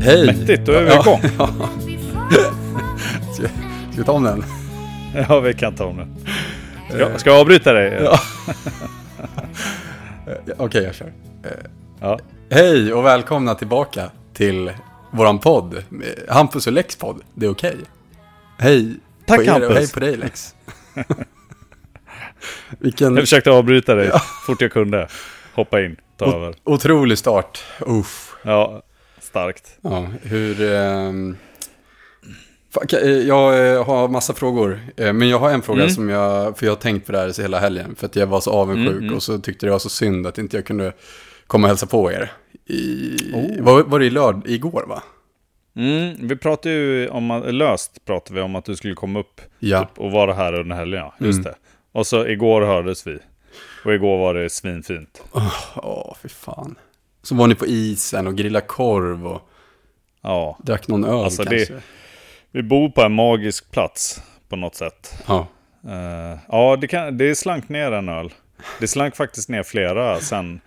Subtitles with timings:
[0.00, 0.26] Hej!
[0.26, 1.00] Mäktigt, då är vi Ja.
[1.00, 1.20] igång.
[3.34, 3.48] Ska,
[3.92, 4.44] ska vi ta om den?
[5.28, 6.16] Ja, vi kan ta om den.
[6.90, 8.00] Ska, ska jag avbryta dig?
[8.04, 8.20] Ja.
[10.26, 11.06] Eh, Okej, jag kör.
[11.44, 11.50] Eh,
[12.00, 12.18] Ja.
[12.50, 14.72] Hej och välkomna tillbaka till
[15.10, 15.74] våran podd.
[15.76, 15.82] eh,
[16.34, 17.20] Hampus och Lex podd.
[17.34, 17.76] Det är okej.
[18.58, 18.94] Hej
[19.26, 19.76] Tack, på er och Hampus.
[19.78, 20.54] hej på dig Lex.
[22.78, 24.10] Vilken Jag försökte avbryta dig
[24.46, 25.08] fort jag kunde.
[25.54, 26.48] Hoppa in, ta över.
[26.50, 27.64] o- otrolig start.
[27.80, 28.36] Uff.
[28.42, 28.82] Ja,
[29.30, 29.78] starkt.
[29.82, 30.62] Ja, hur...
[30.74, 31.36] ehm,
[32.92, 35.94] eh, jag eh, har massa frågor, eh, men jag har en fråga Mm.
[35.94, 38.40] som jag, för jag har tänkt på det här hela helgen, för att jag var
[38.40, 39.14] så avundsjuk Mm, mm.
[39.16, 40.92] och så tyckte det var så synd att inte jag kunde
[41.46, 42.32] komma och hälsa på er.
[42.66, 43.62] I, Oh.
[43.64, 45.02] var, var det i lörd, igår va?
[45.76, 49.80] Mm, vi pratade ju om, löst pratade vi om att du skulle komma upp Ja.
[49.80, 51.00] typ, och vara här under helgen.
[51.00, 51.42] Ja, just Mm.
[51.52, 51.54] det.
[51.98, 53.18] Och så igår hördes vi.
[53.84, 55.22] Och igår var det svinfint.
[55.76, 56.74] Åh, fy fan.
[57.22, 59.42] Så var ni på isen och grillade korv och
[60.22, 61.86] Ja, drack någon öl Alltså, det- kanske.
[62.50, 65.22] vi bor på en magisk plats på något sätt.
[65.28, 65.46] Ja.
[65.88, 68.32] Eh, ja, det, kan, det slank ner en öl.
[68.80, 70.60] Det slank faktiskt ner flera sen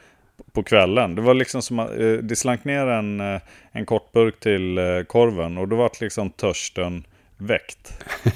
[0.52, 1.16] på kvällen.
[1.16, 5.58] Det var liksom som att, eh, det slank ner en, eh, en kortburk till korven
[5.58, 7.04] och då var liksom törsten
[7.38, 7.94] väckt.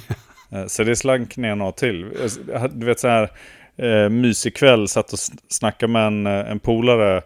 [0.68, 2.10] Så det slank ner något till.
[2.72, 3.30] Du vet så här,
[4.10, 7.22] mysig kväll, satt och snackade med en, en polare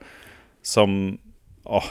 [0.63, 1.17] som,
[1.63, 1.83] ja,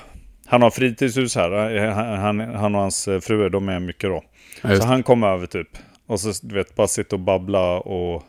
[0.46, 1.86] han har fritidshus här.
[2.16, 4.24] Han, han, och hans eh, fru, de är mycket då.
[4.62, 5.68] Ja, Så han kom över typ.
[6.06, 8.22] Och så du vet, bara sitta och babbla och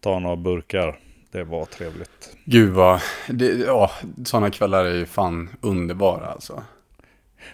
[0.00, 0.98] ta några burkar.
[1.32, 2.36] Det var trevligt.
[2.44, 3.90] Gud vad, det, ja,
[4.24, 6.62] sådana kvällar är ju fan underbara alltså.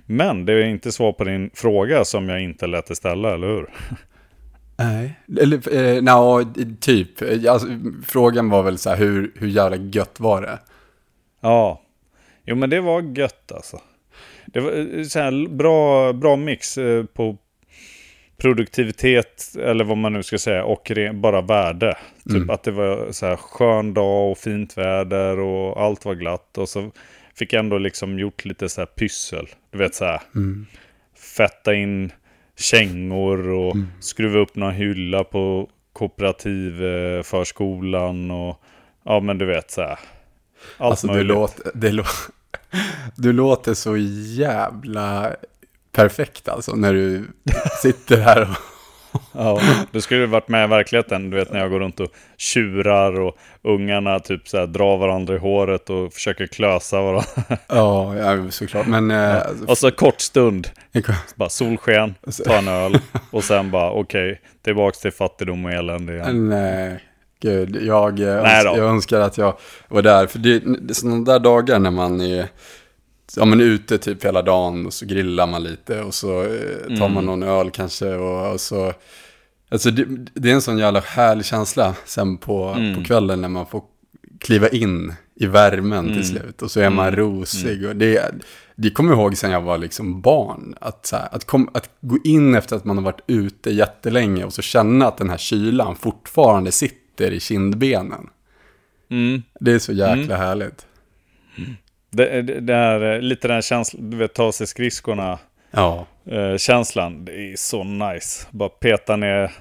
[0.07, 3.47] Men det är inte svar på din fråga som jag inte lät dig ställa, eller
[3.47, 3.71] hur?
[4.77, 7.09] Nej, eller eh, nja, typ.
[7.49, 7.69] Alltså,
[8.07, 10.59] frågan var väl så här, hur, hur jävla gött var det?
[11.41, 11.83] Ja.
[12.45, 13.81] Jo men det var gött alltså.
[14.47, 17.37] Det var eh, så här bra, bra mix eh, på
[18.37, 21.97] produktivitet, eller vad man nu ska säga, och bara värde.
[22.25, 22.51] Typ Mm.
[22.51, 26.59] att det var så här skön dag och fint väder och allt var glatt.
[26.59, 26.91] Och så
[27.35, 29.47] fick jag ändå liksom gjort lite så här pyssel.
[29.71, 30.21] Du vet så här.
[30.35, 30.67] Mm.
[31.37, 32.13] fetta in
[32.59, 33.87] kängor och Mm.
[34.01, 38.61] skruva upp någon hylla på kooperativ eh, förskolan och
[39.05, 39.99] ja men du vet så här.
[40.79, 42.05] Allt Alltså du låter, det lå,
[43.15, 43.97] du låter så
[44.37, 45.31] jävla
[45.93, 47.25] perfekt alltså när du
[47.83, 48.57] sitter här och...
[49.33, 49.61] Ja,
[49.91, 53.21] du skulle ju varit med i verkligheten, du vet när jag går runt och tjurar
[53.21, 57.27] och ungarna typ så här drar varandra i håret och försöker klösa varandra.
[57.69, 58.87] Ja, ja såklart.
[58.87, 59.11] Men...
[59.11, 60.69] Eh, alltså, Och så kort stund,
[61.35, 62.15] bara solsken,
[62.47, 62.99] ta en öl
[63.31, 66.49] och sen bara okej, tillbaks till fattigdom och elände igen.
[66.49, 67.01] Nej,
[67.41, 67.77] gud.
[67.83, 69.57] Jag, eh, öns- jag önskar att jag
[69.89, 70.27] var där.
[70.27, 72.49] För det, det är sådana där dagar när man är...
[73.37, 77.09] Ja, men ute typ hela dagen och så grillar man lite och så eh, tar
[77.09, 78.93] man någon öl kanske och, och så...
[79.71, 82.95] Alltså det, det är en sån jävla härlig känsla sen på, Mm.
[82.95, 83.83] på kvällen när man får
[84.41, 86.15] kliva in i värmen Mm.
[86.15, 86.63] till slut.
[86.63, 87.87] Och så är man rosig.
[87.87, 88.35] Och det,
[88.77, 90.75] det kommer jag ihåg sen jag var liksom barn.
[90.81, 94.45] Att, så här, att, kom, att gå in efter att man har varit ute jättelänge
[94.45, 98.31] och så känna att den här kylan fortfarande sitter i kindbenen.
[99.11, 99.43] Mm.
[99.61, 100.87] Det är så jäkla härligt.
[102.11, 105.39] Det, det, det är eh, lite den här känslan, du vet ta sig skridskorna
[105.71, 107.25] Ja, eh, känslan.
[107.25, 108.47] Det är så nice.
[108.51, 109.53] Bara peta ner,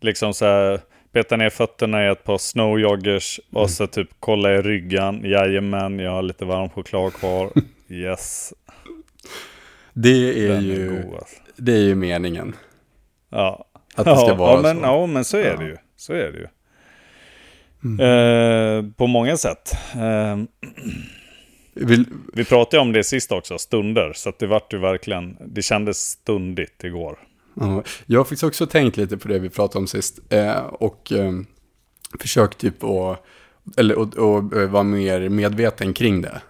[0.00, 0.80] liksom så här,
[1.12, 5.20] peta ner fötterna i ett par snowjoggers och så typ kolla i ryggen.
[5.24, 7.50] Jajamän, jag har lite varm choklad kvar.
[7.88, 8.54] Yes,
[9.92, 11.36] det är, den är ju, god alltså.
[11.56, 12.56] det är ju meningen.
[13.30, 13.64] Ja.
[13.94, 14.82] Att det ska ja, vara ja, men, så.
[14.82, 15.50] Ja, men så är.
[15.50, 15.58] Mm.
[15.58, 15.76] det ju.
[15.96, 16.46] Så är det ju.
[18.00, 19.72] Eh, på många sätt.
[19.94, 20.36] Eh,
[21.80, 24.12] Vill, vi pratade om det sist också, stunder.
[24.14, 27.18] Så att det vart ju verkligen, det kändes stundigt igår.
[27.54, 30.18] Ja, jag har faktiskt också tänkt lite på det vi pratade om sist.
[30.28, 31.32] Eh, och eh,
[32.20, 33.24] försökt typ att,
[33.76, 36.40] eller och, och, eh, vara mer medveten kring det.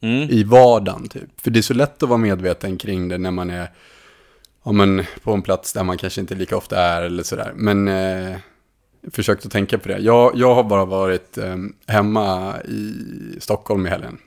[0.00, 0.30] Mm.
[0.30, 1.40] I vardagen typ.
[1.40, 3.68] För det är så lätt att vara medveten kring det när man är
[4.64, 7.52] ja, men, på en plats där man kanske inte lika ofta är eller sådär.
[7.54, 8.36] Men eh,
[9.12, 9.98] försökt att tänka på det.
[9.98, 11.56] Jag, jag har bara varit eh,
[11.86, 12.94] hemma i
[13.40, 14.18] Stockholm i helgen.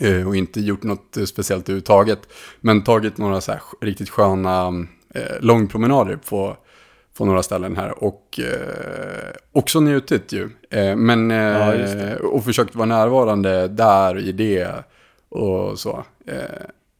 [0.00, 2.18] Eh, och inte gjort något eh, speciellt överhuvudtaget.
[2.60, 4.66] Men tagit några så här riktigt sköna
[5.14, 6.56] eh, långpromenader på,
[7.16, 8.04] på några ställen här.
[8.04, 10.50] Och eh, också njutit ju.
[10.70, 14.74] Eh, men, Ja, och försökt vara närvarande där i det
[15.28, 16.04] och så.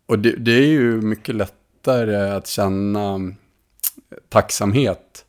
[0.06, 3.20] Och det, det är ju mycket lättare att känna
[4.28, 5.21] tacksamhet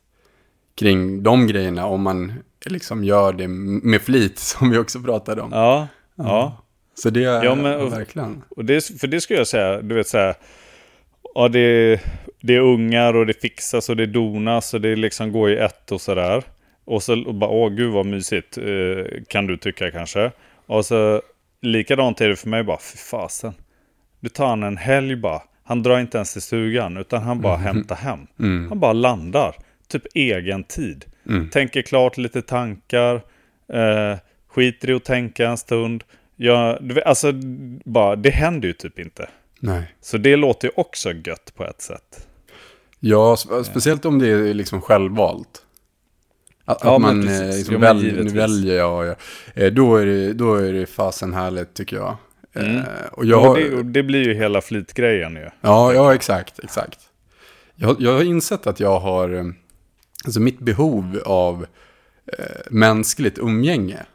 [0.74, 2.32] kring de grejerna om man
[2.66, 5.50] liksom gör det med flit som vi också pratade om.
[5.52, 6.60] Ja, ja.
[6.94, 8.42] Så det är Ja, men- verkligen.
[8.48, 10.34] Och det, för det skulle jag säga, du vet så här.
[11.34, 12.00] Ja, det,
[12.40, 15.92] det är ungar och det fixas och det donas och det liksom går i ett
[15.92, 16.42] och sådär.
[16.84, 20.30] Och så och bara, åh gud vad mysigt, eh, kan du tycka kanske.
[20.66, 21.22] Och så
[21.62, 23.52] likadant är det för mig bara, fy fasen.
[24.20, 25.42] Du tar han en helg bara.
[25.64, 28.26] Han drar inte ens till stugan utan han bara hämtar hem.
[28.68, 29.54] Han bara landar.
[29.88, 31.04] Typ egen tid.
[31.52, 33.14] Tänker klart lite tankar.
[33.72, 36.04] Eh, skiter i att tänka en stund.
[36.36, 37.32] Ja, du vet, alltså,
[37.84, 39.28] bara, det händer ju typ inte.
[39.60, 39.94] Nej.
[40.00, 42.26] Så det låter ju också gött på ett sätt.
[43.00, 45.62] Ja, spe- speciellt om det är liksom självvalt.
[46.64, 49.06] Att, Ja, att man eh, liksom väl, nu väljer jag.
[49.06, 49.14] Ja.
[49.54, 52.16] Eh, Då, är det, då är det fasen härligt tycker jag.
[52.54, 52.76] Mm.
[52.76, 52.82] Eh,
[53.12, 55.48] Och jag och, det, och det blir ju hela flytgrejen ju.
[55.60, 56.98] Ja, ja exakt, exakt.
[57.74, 59.44] Jag, jag har insett att jag har, eh,
[60.24, 61.66] alltså mitt behov av
[62.38, 64.06] eh, mänskligt umgänge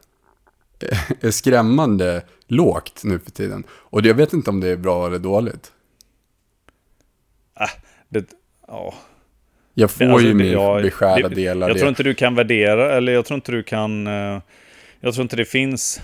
[0.80, 3.64] eh, är skrämmande lågt nu för tiden.
[3.70, 5.72] Och jag vet inte om det är bra eller dåligt.
[8.08, 8.24] Det,
[8.66, 8.94] ja.
[9.74, 11.80] Jag får Alltså, ju min beskärda det- del av Jag det.
[11.80, 14.06] tror inte du kan värdera, eller jag tror inte du kan...
[14.06, 14.40] eh,
[15.00, 16.00] Jag tror inte det finns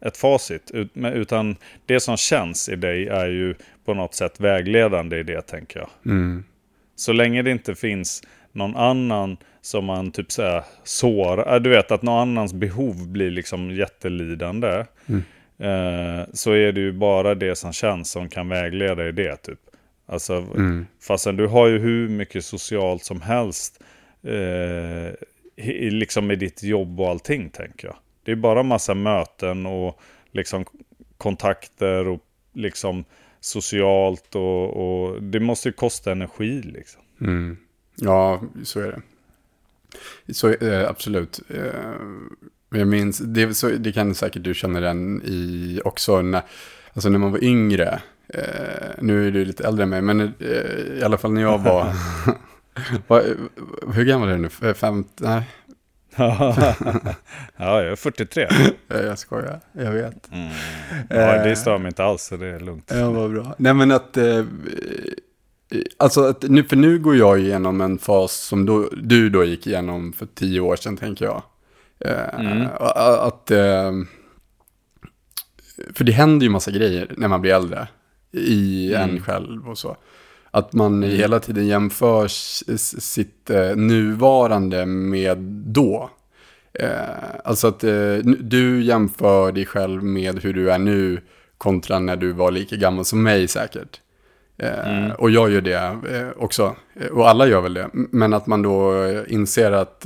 [0.00, 0.70] ett facit.
[0.94, 1.56] Utan
[1.86, 3.54] det som känns i dig är ju
[3.84, 5.88] på något sätt vägledande i det, tänker jag.
[6.06, 6.44] Mm.
[6.96, 8.22] Så länge det inte finns
[8.52, 11.60] någon annan som man typ såhär sårar.
[11.60, 14.84] Du vet att någon annans behov blir liksom jättelidande.
[15.58, 19.58] Eh, så är det ju bara det som känns som kan vägleda i det typ.
[20.06, 20.86] Alltså, Mm.
[21.00, 23.82] fastän du har ju hur mycket socialt som helst.
[24.22, 25.12] Eh,
[25.56, 27.96] i, liksom i ditt jobb och allting tänker jag.
[28.24, 30.00] Det är bara massa möten och
[30.32, 30.64] liksom
[31.18, 32.20] kontakter och
[32.54, 33.04] liksom
[33.40, 37.02] socialt och, och det måste ju kosta energi liksom.
[37.20, 37.56] Mm.
[37.96, 39.02] Ja, så är det.
[40.34, 41.40] Så eh, absolut.
[41.48, 41.92] Eh,
[42.70, 46.42] jag minns, det, så, det kan säkert du känna den i också när,
[46.92, 48.00] alltså när man var yngre.
[48.28, 51.58] Eh, nu är du lite äldre än mig, men eh, i alla fall när jag
[51.58, 51.86] var...
[53.06, 53.24] var
[53.94, 54.74] hur gammal är du nu?
[54.74, 55.42] Fem, nej,
[56.16, 56.72] ja,
[57.56, 58.42] jag är 43.
[58.88, 59.60] eh, jag skojar.
[59.72, 60.28] Jag vet.
[61.08, 62.92] Ja, det stör mig inte alls, så det är lugnt.
[62.94, 63.54] Ja, vad bra.
[63.58, 64.18] Nej, men att...
[65.96, 69.66] Alltså, att nu, för nu går jag igenom en fas som då, du då gick
[69.66, 71.42] igenom för tio år sedan, tänker jag.
[72.00, 72.66] Eh, Mm.
[73.20, 73.50] Att...
[73.50, 73.92] Eh,
[75.94, 77.88] för det händer ju massa grejer när man blir äldre.
[78.32, 79.10] I Mm.
[79.10, 79.96] en själv och så.
[80.50, 82.28] Att man hela tiden jämför
[83.00, 86.10] sitt eh, nuvarande med då.
[87.44, 87.80] Alltså att
[88.40, 91.20] du jämför dig själv med hur du är nu
[91.58, 94.00] kontra när du var lika gammal som mig säkert.
[94.58, 95.74] Eh, Och jag gör det
[96.16, 96.76] eh, också.
[97.00, 97.88] Eh, Och alla gör väl det.
[97.92, 100.00] Men att man då inser att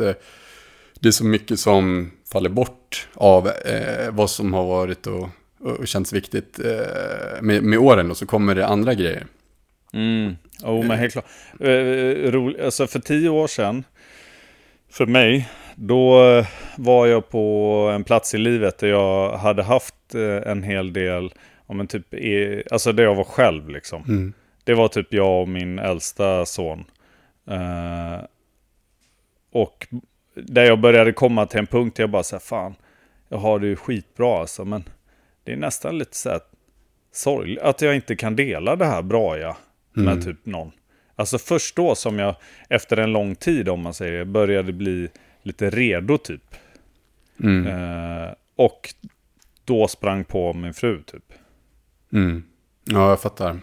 [1.00, 3.50] det är så mycket som faller bort av
[4.10, 5.28] vad som har varit och,
[5.60, 6.60] och känts viktigt
[7.40, 8.10] med, med åren.
[8.10, 9.26] Och så kommer det andra grejer.
[9.92, 10.36] Mm.
[10.64, 11.26] Oh, men helt klart.
[12.32, 13.84] Rolig, alltså för tio år sedan,
[14.90, 16.20] för mig, då
[16.76, 20.14] var jag på en plats i livet där jag hade haft
[20.44, 21.32] en hel del,
[21.66, 24.02] om en typ, eh, alltså där jag var själv liksom.
[24.08, 24.32] Mm.
[24.64, 26.84] Det var typ jag och min äldsta son.
[27.46, 28.24] Eh,
[29.52, 29.88] och
[30.34, 32.74] där jag började komma till en punkt där jag bara så här, fan,
[33.28, 34.84] jag har det ju skitbra alltså, men
[35.44, 36.40] det är nästan lite så här
[37.12, 39.56] sorgligt att jag inte kan dela det här bra ja,
[39.92, 40.72] med typ någon.
[41.16, 42.36] Alltså först då som jag,
[42.68, 45.08] efter en lång tid om man säger, började bli
[45.42, 46.54] lite redo typ.
[47.40, 47.66] Mm.
[47.66, 48.94] Eh, och
[49.64, 51.32] då sprang på min fru typ.
[52.12, 52.42] Mm.
[52.84, 53.60] Ja, jag fattar.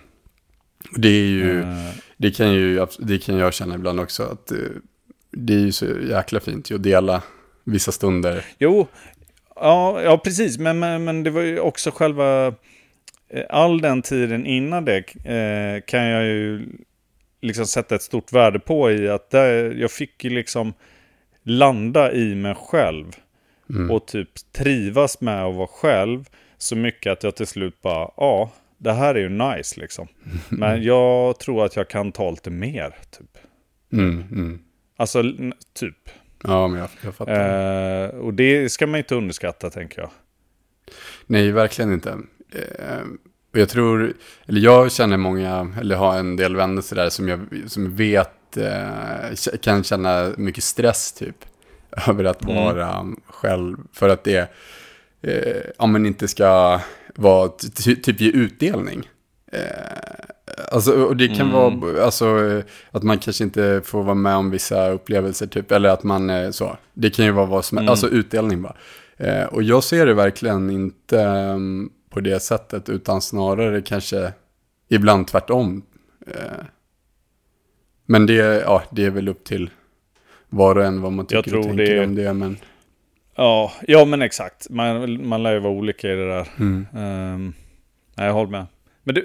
[0.95, 1.61] Det är ju...
[1.61, 4.23] Eh, Det kan, ju, det kan jag känna ibland också.
[4.23, 4.57] Att eh,
[5.31, 7.23] det är ju så jäkla fint att dela
[7.63, 8.45] vissa stunder.
[8.59, 8.87] Jo,
[9.55, 10.57] ja, ja precis.
[10.57, 12.47] Men, men, men det var ju också själva...
[13.29, 16.65] eh, All den tiden innan det eh, kan jag ju
[17.41, 20.73] liksom sätta ett stort värde på i att där, jag fick ju liksom
[21.43, 23.05] landa i mig själv.
[23.91, 26.25] Och typ trivas med att vara själv
[26.63, 30.07] så mycket att jag till slut bara, ja, det här är ju nice liksom.
[30.49, 33.37] Men jag tror att jag kan ta lite mer, typ.
[33.93, 34.59] Mm, mm.
[34.97, 35.23] Alltså,
[35.73, 36.09] typ.
[36.43, 38.03] Ja, men jag, jag fattar.
[38.03, 40.09] Eh, och det ska man inte underskatta, tänker jag.
[41.25, 42.09] Nej, verkligen inte.
[42.51, 43.03] Eh,
[43.53, 44.13] och jag tror,
[44.45, 49.57] eller jag känner många, eller har en del vänner sådär som jag som vet eh,
[49.61, 51.35] kan känna mycket stress typ.
[52.07, 53.77] Över att vara själv.
[53.93, 54.49] För att det
[55.23, 56.79] eh, ja, men inte ska
[57.15, 59.09] vara ty- ty- typ ge utdelning.
[59.51, 59.59] Eh,
[60.71, 64.51] alltså, och det kan vara alltså, eh, att man kanske inte får vara med om
[64.51, 65.71] vissa upplevelser typ.
[65.71, 66.77] Eller att man eh, så.
[66.93, 67.89] Det kan ju vara vad som Mm.
[67.89, 68.75] alltså utdelning bara.
[69.17, 74.33] Eh, och jag ser det verkligen inte ehm, på det sättet, utan snarare kanske
[74.89, 75.81] ibland tvärtom.
[76.27, 76.65] Eh,
[78.05, 79.69] men det, ja, det är väl upp till
[80.49, 82.33] var och en vad man tycker och tänker det- om det.
[82.33, 82.57] Men,
[83.35, 84.69] Ja, ja men exakt.
[84.69, 86.47] Man, man lär ju vara olika i det där.
[86.59, 86.85] mm.
[86.93, 87.53] Um,
[88.15, 88.65] nej, jag håller med.
[89.03, 89.21] Men du,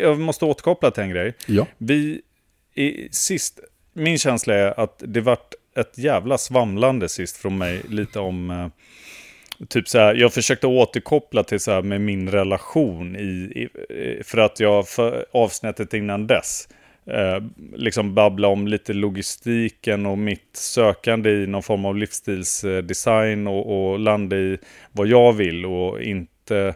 [0.00, 1.34] jag måste återkoppla till en grej.
[1.46, 2.20] Ja, Vi,
[2.74, 3.60] i, sist,
[3.92, 8.68] min känsla är att det vart ett jävla svamlande sist från mig, lite om, eh,
[9.68, 13.68] typ så här, jag försökte återkoppla till så här med min relation i, i
[14.24, 16.68] för att jag för avsnittet innan dess,
[17.06, 17.42] eh,
[17.74, 23.98] liksom babbla om lite logistiken och mitt sökande i någon form av livsstilsdesign och, och
[23.98, 24.58] landa i
[24.92, 26.74] vad jag vill och inte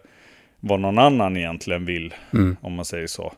[0.60, 2.56] vad någon annan egentligen vill, mm.
[2.60, 3.32] om man säger så.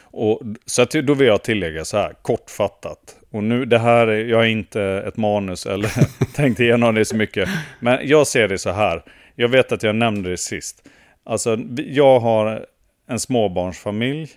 [0.00, 3.16] Och, så att, då vill jag tillägga så här, kortfattat.
[3.30, 5.90] Och nu, det här är, jag är inte ett manus eller
[6.34, 7.48] tänkt igenom det så mycket.
[7.80, 9.02] Men jag ser det så här.
[9.34, 10.88] Jag vet att jag nämnde det sist.
[11.24, 12.66] Alltså, jag har
[13.08, 14.30] en småbarnsfamilj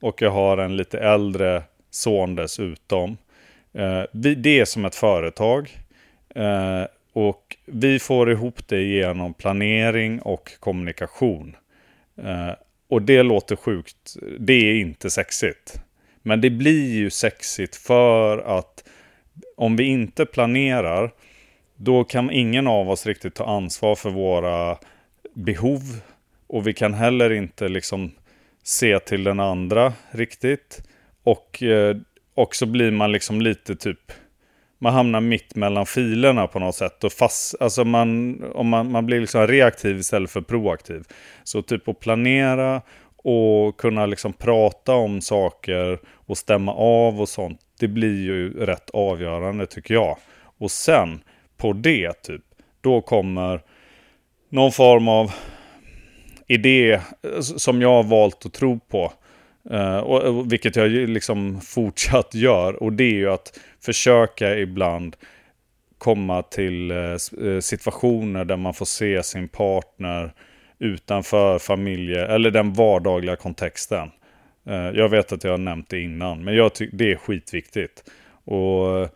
[0.00, 3.16] och jag har en lite äldre son dessutom.
[3.72, 5.78] Eh, det är som ett företag.
[6.34, 11.56] Eh, och vi får ihop det genom planering och kommunikation.
[12.22, 12.50] Eh,
[12.88, 14.16] och det låter sjukt.
[14.38, 15.80] Det är inte sexigt.
[16.22, 18.84] Men det blir ju sexigt för att
[19.56, 21.10] om vi inte planerar,
[21.76, 24.78] då kan ingen av oss riktigt ta ansvar för våra
[25.34, 25.80] behov.
[26.46, 28.10] Och vi kan heller inte liksom
[28.68, 30.82] se till den andra riktigt.
[31.22, 31.96] Och eh,
[32.34, 34.12] och så blir man liksom lite typ
[34.78, 37.04] man hamnar mitt mellan filerna på något sätt.
[37.04, 41.02] Och fast, alltså man, om man, man blir liksom reaktiv istället för proaktiv.
[41.44, 42.82] Så typ att planera
[43.16, 47.60] och kunna liksom prata om saker och stämma av och sånt.
[47.80, 50.16] Det blir ju rätt avgörande tycker jag.
[50.58, 51.20] Och sen
[51.56, 52.44] på det typ,
[52.80, 53.60] då kommer
[54.48, 55.32] någon form av
[56.48, 57.00] idé
[57.40, 59.12] som jag har valt att tro på.
[59.70, 62.82] Eh, och, och, vilket jag liksom fortsatt gör.
[62.82, 65.16] Och det är ju att försöka ibland
[65.98, 70.32] komma till eh, eh, situationer där man får se sin partner
[70.78, 74.10] utanför familje eller den vardagliga kontexten.
[74.94, 78.04] Jag vet att jag har nämnt det innan, men jag tycker det är skitviktigt.
[78.44, 79.08] Och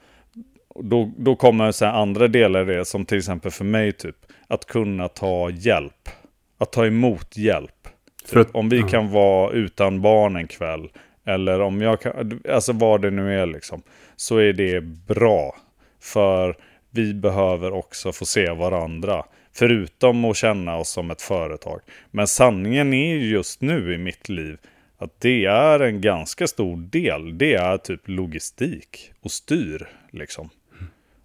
[0.74, 4.16] då, då kommer så här andra delar i det, som till exempel för mig typ,
[4.48, 6.08] att kunna ta hjälp.
[6.62, 7.88] Att ta emot hjälp.
[8.26, 8.88] För att- om vi ja.
[8.88, 10.88] kan vara utan barn en kväll,
[11.26, 13.82] eller om jag kan, alltså vad det nu är liksom,
[14.16, 15.56] så är det bra.
[16.00, 16.56] För
[16.90, 19.24] vi behöver också få se varandra.
[19.54, 21.80] Förutom att känna oss som ett företag.
[22.10, 24.58] Men sanningen är ju just nu i mitt liv
[24.98, 27.38] att det är en ganska stor del.
[27.38, 30.50] Det är typ logistik och styr liksom.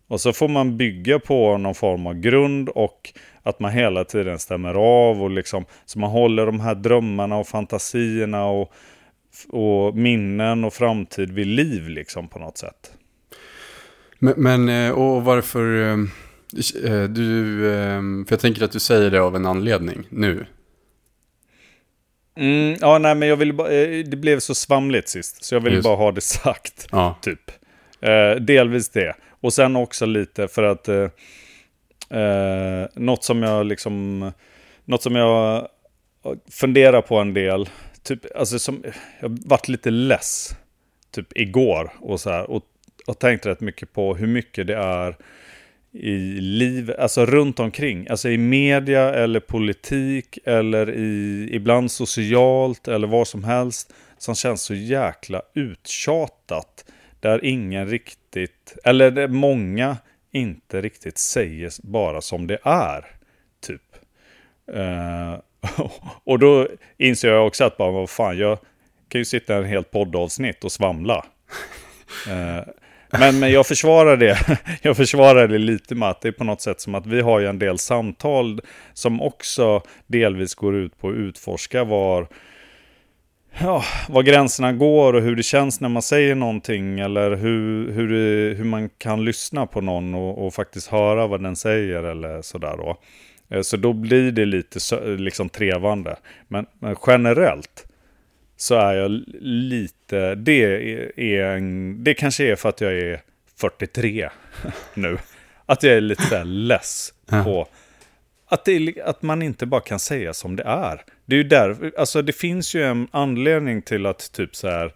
[0.07, 4.39] Och så får man bygga på någon form av grund och att man hela tiden
[4.39, 8.73] stämmer av och liksom så man håller de här drömmarna och fantasierna och,
[9.49, 12.91] och minnen och framtid vid liv liksom på något sätt.
[14.19, 15.81] Men, men eh, och varför...
[15.81, 15.97] eh,
[16.91, 17.59] eh, Du,
[18.27, 20.45] för jag tänker att du säger det av en anledning nu.
[22.37, 23.69] Mm, ja, nej, men jag ville bara,
[24.03, 25.83] det blev så svamligt sist, så jag ville Just.
[25.83, 26.87] bara ha det sagt.
[26.91, 27.51] Ja, Typ.
[28.39, 29.13] Delvis det.
[29.41, 31.09] Och sen också lite för att eh,
[32.19, 34.31] eh, något som jag liksom,
[34.85, 35.67] något som jag
[36.51, 37.69] funderar på en del,
[38.03, 38.83] typ, alltså som,
[39.19, 40.55] jag varit lite less,
[41.11, 42.63] typ igår och så här, och,
[43.07, 45.17] och tänkt rätt mycket på hur mycket det är
[45.91, 53.07] i liv, alltså runt omkring, alltså i media eller politik eller i, ibland socialt eller
[53.07, 56.85] vad som helst som känns så jäkla uttjatat.
[57.19, 59.97] Där ingen riktigt, eller många
[60.31, 63.05] inte riktigt säger bara som det är.
[63.61, 63.81] Typ.
[64.75, 65.39] Uh,
[66.23, 68.59] och då inser jag också att bara, vad fan, jag
[69.09, 71.25] kan ju sitta en helt poddavsnitt och svamla.
[72.27, 72.73] Uh,
[73.09, 74.59] men, men jag försvarar det.
[74.81, 77.39] Jag försvarar det lite med att det är på något sätt som att vi har
[77.39, 78.61] ju en del samtal
[78.93, 82.27] som också delvis går ut på att utforska var,
[83.59, 88.07] ja, var gränserna går och hur det känns när man säger någonting eller hur, hur,
[88.07, 92.41] det, hur man kan lyssna på någon och, och faktiskt höra vad den säger eller
[92.41, 92.97] sådär då.
[93.49, 94.79] Eh, Så då blir det lite
[95.17, 96.15] liksom trevande.
[96.47, 97.87] Men, men generellt
[98.57, 99.11] så är jag
[99.41, 100.63] lite, det,
[101.17, 103.21] är, en, det kanske är för att jag är
[103.59, 104.29] 43
[104.93, 105.17] nu.
[105.65, 107.13] Att jag är lite less
[107.43, 107.67] på
[108.49, 111.01] att, det, att man inte bara kan säga som det är.
[111.25, 114.93] Det är ju där, alltså det finns ju en anledning till att typ så här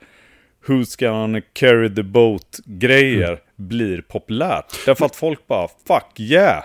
[0.66, 4.86] Who's gonna carry the boat grejer blir populärt.
[4.86, 6.64] Därför att folk bara fuck yeah.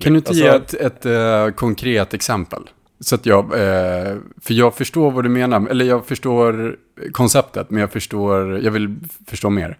[0.00, 2.62] Kan du inte Alltså- ge ett, ett eh, konkret exempel?
[3.00, 6.76] Så att jag, eh, för jag förstår vad du menar, eller jag förstår
[7.12, 9.78] konceptet, men jag förstår, jag vill förstå mer.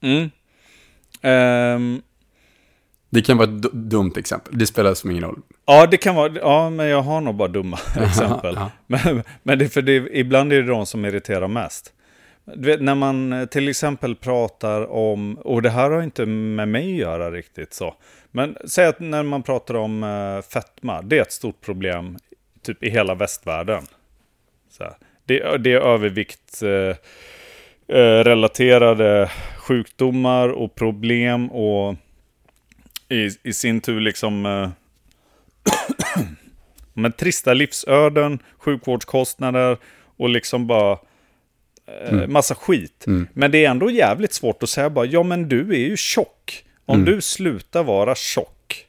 [0.00, 0.30] Mm.
[1.22, 2.02] Ehm,
[3.10, 5.40] Det kan vara ett du- dumt exempel, det spelar som ingen roll.
[5.66, 8.54] ja, det kan vara, ja, men jag har nog bara dumma exempel.
[8.54, 8.70] Ja.
[8.86, 11.92] Men, men det, för det, ibland är det de som irriterar mest.
[12.56, 16.92] Vet, när man eh, till exempel pratar om, och det här har inte med mig
[16.92, 17.94] att göra riktigt så.
[18.30, 22.16] Men säg att när man pratar om eh, fetma, det är ett stort problem
[22.62, 23.82] typ i hela västvärlden.
[25.24, 26.96] Det, det är övervikt eh,
[27.98, 31.94] eh, relaterade sjukdomar och problem och
[33.10, 34.70] i, i sin tur liksom eh,
[36.92, 39.78] men trista livsöden, sjukvårdskostnader
[40.16, 40.98] och liksom bara
[41.86, 43.04] eh, massa skit.
[43.32, 46.64] Men det är ändå jävligt svårt att säga bara, ja men du är ju tjock.
[46.86, 48.86] Om du slutar vara tjock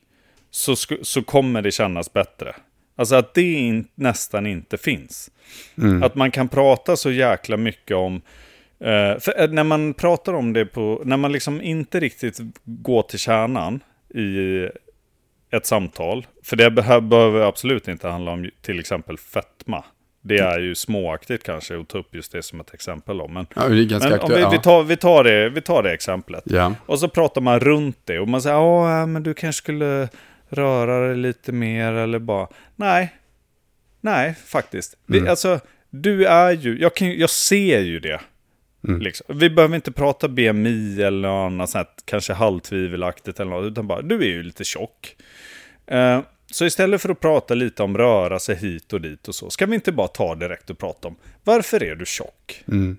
[0.51, 2.55] så, så kommer det kännas bättre.
[2.95, 5.31] Alltså att det in, nästan inte finns.
[6.03, 8.21] Att man kan prata så jäkla mycket om
[8.79, 13.01] eh, för eh, när man pratar om det på, när man liksom inte riktigt går
[13.01, 13.79] till kärnan
[14.15, 14.69] i
[15.51, 16.25] ett samtal.
[16.43, 19.83] För det här behöver absolut inte handla om till exempel fetma.
[20.23, 23.17] Det är ju småaktigt kanske att ta upp just det som ett exempel.
[23.17, 23.27] Då.
[23.27, 24.53] Men, Ja, det men om vi, aktuellt.
[24.53, 26.43] vi, tar, vi, tar det, vi tar det exemplet.
[26.45, 26.75] Ja.
[26.85, 30.09] Och så pratar man runt det och man säger ja men du kanske skulle
[30.49, 33.15] röra dig lite mer eller bara nej.
[34.01, 34.97] Nej, faktiskt.
[35.05, 38.19] Vi, alltså, du är ju, jag, kan, jag ser ju det.
[38.81, 39.37] Liksom.
[39.37, 43.87] Vi behöver inte prata BMI eller något annat sånt här, kanske halvtvivelaktigt eller något, utan
[43.87, 45.15] bara du är ju lite tjock.
[45.87, 46.21] Eh,
[46.51, 49.65] så istället för att prata lite om röra sig hit och dit och så, ska
[49.65, 52.63] vi inte bara ta direkt och prata om varför är du tjock?
[52.67, 52.97] Mm.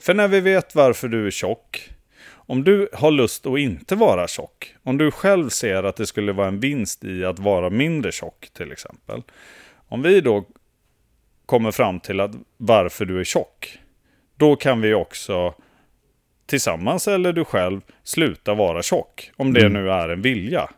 [0.00, 1.90] För när vi vet varför du är tjock,
[2.30, 6.32] om du har lust att inte vara tjock, om du själv ser att det skulle
[6.32, 9.22] vara en vinst i att vara mindre tjock till exempel.
[9.88, 10.44] Om vi då
[11.46, 13.78] kommer fram till att varför du är tjock,
[14.38, 15.54] då kan vi också
[16.46, 19.30] tillsammans eller du själv sluta vara tjock.
[19.36, 20.70] Om det nu är en vilja.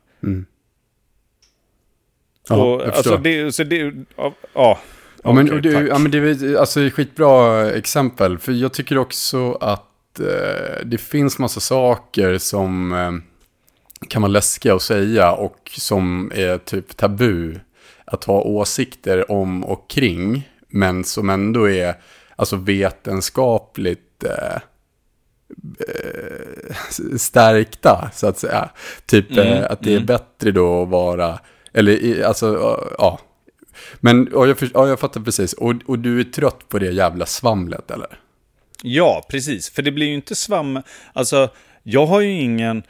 [2.49, 3.19] Ja, och, jag alltså förstår.
[3.19, 4.79] det, så det, ja, ja,
[5.23, 8.39] Ja, men, och det, ja, men det är alltså, skitbra exempel.
[8.39, 13.13] För jag tycker också att eh, det finns massa saker som eh,
[14.09, 17.59] kan vara läskiga att säga och som är typ tabu
[18.05, 20.49] att ha åsikter om och kring.
[20.69, 21.95] Men som ändå är
[22.41, 24.57] alltså vetenskapligt eh,
[25.89, 26.75] eh,
[27.17, 28.71] stärkta, så att säga.
[29.07, 31.39] Typ eh, att det är bättre då att vara,
[31.73, 32.57] eller alltså,
[32.99, 33.21] ja.
[34.01, 35.53] Men ja, jag, för, ja, jag fattar precis.
[35.53, 38.19] Och, och du är trött på det jävla svamlet, eller?
[38.83, 39.71] Ja, precis.
[39.71, 40.83] För det blir ju inte svam...
[41.13, 41.49] Alltså,
[41.83, 42.83] jag har ju ingen...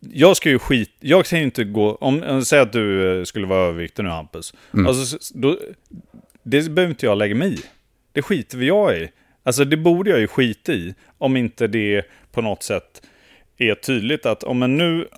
[0.00, 0.90] Jag ska ju skit...
[1.00, 1.94] Jag kan ju inte gå...
[1.94, 4.54] Om, säg att du eh, skulle vara överviktig nu, Hampus.
[4.86, 5.58] Alltså, s- då,
[6.42, 7.60] det behöver inte jag lägga mig i.
[8.16, 9.08] Det skiter vi jag i.
[9.42, 10.94] Alltså, det borde jag ju skita i.
[11.18, 12.02] Om inte det
[12.32, 13.02] på något sätt
[13.56, 15.08] är tydligt att om men nu...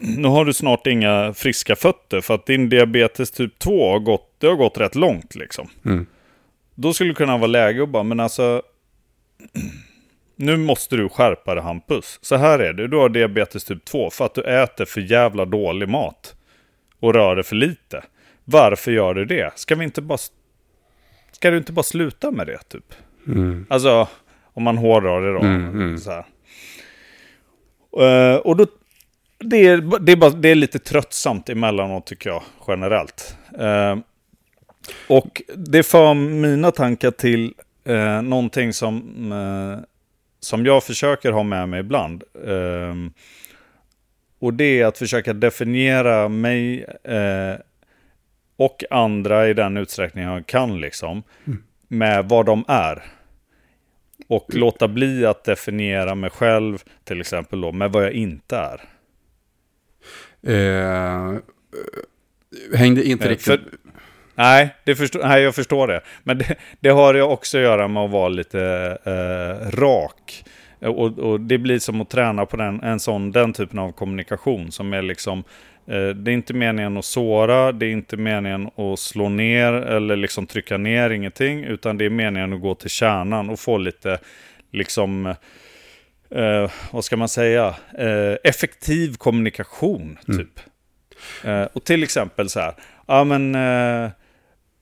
[0.00, 4.34] Nu har du snart inga friska fötter för att din diabetes typ 2 har gått,
[4.38, 5.68] det har gått rätt långt liksom.
[6.74, 8.62] Då skulle det kunna vara läge att bara, men alltså
[10.36, 12.18] nu måste du skärpa dig Hampus.
[12.22, 15.44] Så här är det, du har diabetes typ 2 för att du äter för jävla
[15.44, 16.36] dålig mat.
[17.00, 18.04] Och rör dig för lite.
[18.44, 19.52] Varför gör du det?
[19.58, 20.18] Ska vi inte bara...
[21.36, 22.94] Ska du inte bara sluta med det typ?
[23.68, 24.08] Alltså,
[24.44, 25.40] om man hårdrar det då.
[25.98, 26.24] Så här.
[28.32, 28.66] Eh, och då...
[29.38, 33.36] Det är, det, är bara, det är lite tröttsamt emellanåt tycker jag, generellt.
[33.58, 33.96] Eh,
[35.08, 39.84] och det för mina tankar till eh, någonting som, eh,
[40.40, 42.24] som jag försöker ha med mig ibland.
[44.38, 46.86] Och det är att försöka definiera mig
[48.56, 51.22] och andra i den utsträckning jag kan liksom.
[51.88, 53.02] Med vad de är.
[54.28, 58.80] Och låta bli att definiera mig själv till exempel då med vad jag inte är.
[60.42, 61.38] Eh,
[62.74, 63.46] hängde inte Eh, riktigt...
[63.46, 63.60] för-
[64.38, 66.00] Nej, det förstår, nej, jag förstår det.
[66.22, 68.60] Men det, det har ju också att göra med att vara lite
[69.04, 70.44] eh, rak.
[70.80, 74.72] Och, och det blir som att träna på den, en sån, den typen av kommunikation
[74.72, 75.44] som är liksom
[75.86, 80.46] det är inte meningen att såra, det är inte meningen att slå ner eller liksom
[80.46, 81.64] trycka ner ingenting.
[81.64, 84.18] Utan det är meningen att gå till kärnan och få lite
[84.72, 85.26] liksom
[86.30, 90.60] eh, vad ska man säga, eh, effektiv kommunikation typ.
[91.44, 92.74] Eh, och till exempel så här,
[93.06, 94.10] ja men, eh,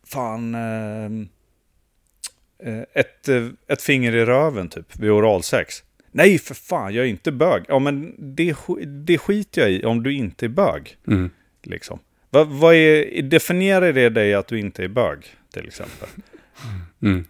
[0.06, 1.04] fan, eh,
[2.68, 5.82] eh, ett, eh, ett finger i röven typ vid oralsex.
[6.16, 7.62] Nej för fan, jag är inte bög.
[7.68, 8.54] Ja men det,
[8.86, 10.96] det skiter jag i om du inte är bög.
[11.08, 11.30] Mm.
[11.62, 11.98] Liksom.
[12.30, 15.18] Vad, vad är, definierar det dig att du inte är bög,
[15.52, 16.08] till exempel?
[17.02, 17.24] Mm.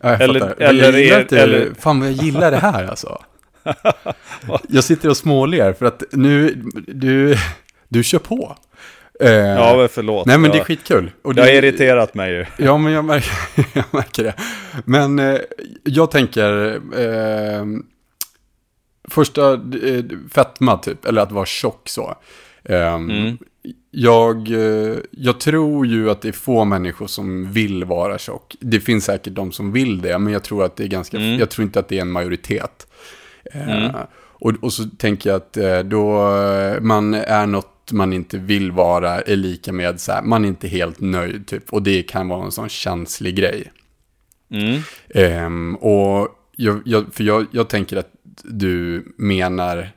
[0.00, 0.62] Ja, jag Eller- fattar.
[0.64, 3.22] eller jag gillar är- inte, eller- Fan vad jag gillar det här alltså.
[4.68, 7.36] jag sitter och småler för att nu, du,
[7.88, 8.56] du kör på.
[9.20, 10.26] Eh, Ja, men förlåt.
[10.26, 11.10] nej men det är skitkul.
[11.22, 12.46] Och det har irriterat mig ju.
[12.58, 13.32] Ja, men jag märker,
[13.74, 14.34] jag märker det.
[14.84, 15.38] Men eh,
[15.84, 17.64] jag tänker, eh,
[19.10, 22.14] första eh, fetma typ, eller att vara tjock så.
[22.64, 23.38] Eh, Mm.
[23.90, 28.56] jag, eh, jag tror ju att det är få människor som vill vara tjock.
[28.60, 31.38] Det finns säkert de som vill det, men jag tror att det är ganska, Mm.
[31.38, 32.86] jag tror inte att det är en majoritet.
[33.54, 33.96] Eh, Mm.
[34.38, 36.18] och, och så tänker jag att då
[36.80, 40.68] man är något man inte vill vara är lika med så här, man är inte
[40.68, 41.72] helt nöjd typ.
[41.72, 43.72] Och det kan vara en sån känslig grej.
[45.14, 48.10] Ehm, och jag, jag, för jag, jag tänker att
[48.44, 49.90] du menar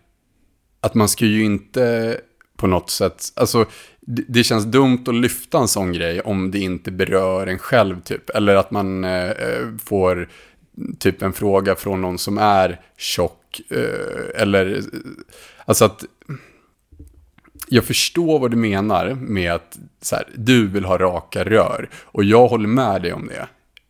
[0.82, 2.18] att man ska ju inte
[2.58, 3.66] på något sätt, alltså
[4.02, 8.02] det, det känns dumt att lyfta en sån grej om det inte berör en själv
[8.02, 8.30] typ.
[8.30, 10.30] Eller att man eh, eh, får
[11.00, 13.62] typ en fråga från någon som är tjock.
[13.70, 14.82] Eh, eller,
[15.66, 16.06] alltså att
[17.68, 21.90] jag förstår vad du menar med att så här, du vill ha raka rör.
[22.04, 23.48] Och jag håller med dig om det.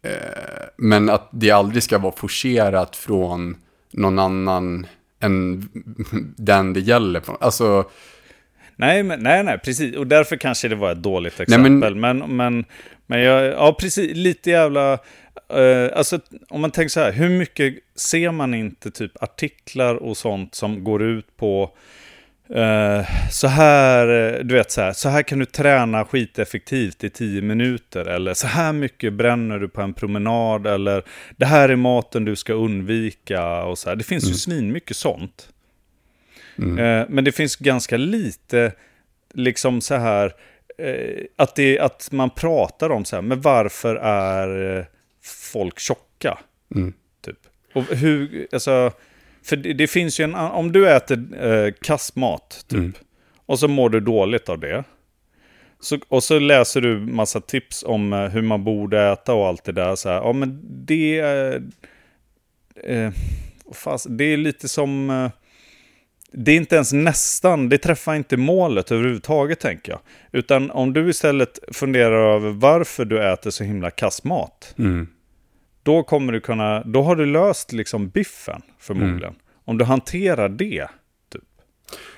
[0.10, 3.56] Eh, men att det aldrig ska vara forcerat från
[3.94, 4.88] någon annan
[5.20, 5.70] än
[6.38, 7.22] den det gäller.
[7.40, 7.90] Alltså,
[8.76, 9.96] Nej, men, nej, nej, precis.
[9.96, 11.96] Och därför kanske det var ett dåligt Nej, exempel.
[11.96, 12.66] men- men, men,
[13.08, 14.94] men, jag, ja, precis, lite jävla...
[15.50, 20.18] eh, alltså, om man tänker så här, hur mycket ser man inte typ artiklar och
[20.18, 21.76] sånt som går ut på
[22.56, 27.10] eh, så här, eh, du vet så här, så här kan du träna skiteffektivt i
[27.10, 28.06] tio minuter.
[28.06, 30.68] Eller så här mycket bränner du på en promenad.
[30.68, 31.04] Eller
[31.38, 33.64] det här är maten du ska undvika.
[33.64, 33.96] Och så här.
[33.96, 35.50] Det finns ju svinmycket sånt.
[36.58, 38.74] Eh, Men det finns ganska lite,
[39.34, 40.34] liksom så här,
[41.36, 44.88] att, det, att man pratar om så här, men varför är
[45.24, 46.38] folk tjocka?
[46.76, 46.94] Mm.
[47.22, 47.38] Typ.
[47.74, 48.92] Och hur, alltså,
[49.50, 52.94] för det, det finns ju en, om du äter eh, kassmat, typ, Mm.
[53.46, 54.84] och så mår du dåligt av det.
[55.82, 59.64] Så, och så läser du massa tips om eh, hur man borde äta och allt
[59.64, 59.96] det där.
[59.96, 61.64] Så här, ja, men det, är-
[62.84, 63.12] eh,
[63.74, 65.10] fast, det är lite som...
[65.10, 65.30] Eh,
[66.32, 70.00] det är inte ens nästan, det träffar inte målet överhuvudtaget tänker jag.
[70.32, 74.76] Utan om du istället funderar över varför du äter så himla kass mat.
[74.78, 75.08] mm.
[75.90, 79.36] Då kommer du kunna, då har du löst liksom biffen förmodligen.
[79.66, 80.88] Om du hanterar det.
[81.32, 81.44] Typ.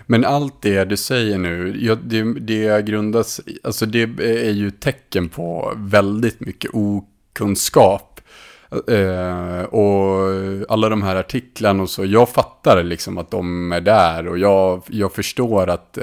[0.05, 5.29] Men allt det du säger nu, ja, det, det grundas, alltså det är ju tecken
[5.29, 8.21] på väldigt mycket okunskap.
[8.87, 10.29] Eh, och
[10.69, 14.83] alla de här artiklarna och så, jag fattar liksom att de är där och jag,
[14.87, 15.97] jag förstår att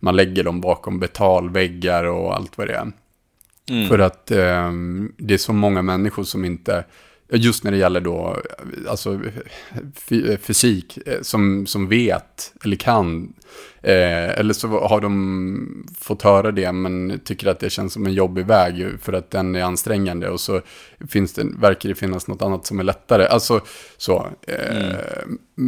[0.00, 2.92] man lägger dem bakom betalväggar och allt vad det är.
[3.88, 4.72] För att eh,
[5.16, 6.84] det är så många människor som inte,
[7.32, 8.42] just när det gäller då,
[8.88, 9.20] alltså
[9.94, 13.32] fy- fysik, eh, som, som vet eller kan.
[13.82, 18.12] Eh, eller så har de fått höra det men tycker att det känns som en
[18.12, 20.60] jobbig väg för att den är ansträngande och så
[21.08, 23.26] finns det, verkar det finnas något annat som är lättare.
[23.26, 23.60] Alltså
[23.96, 24.28] så.
[24.46, 24.96] Eh,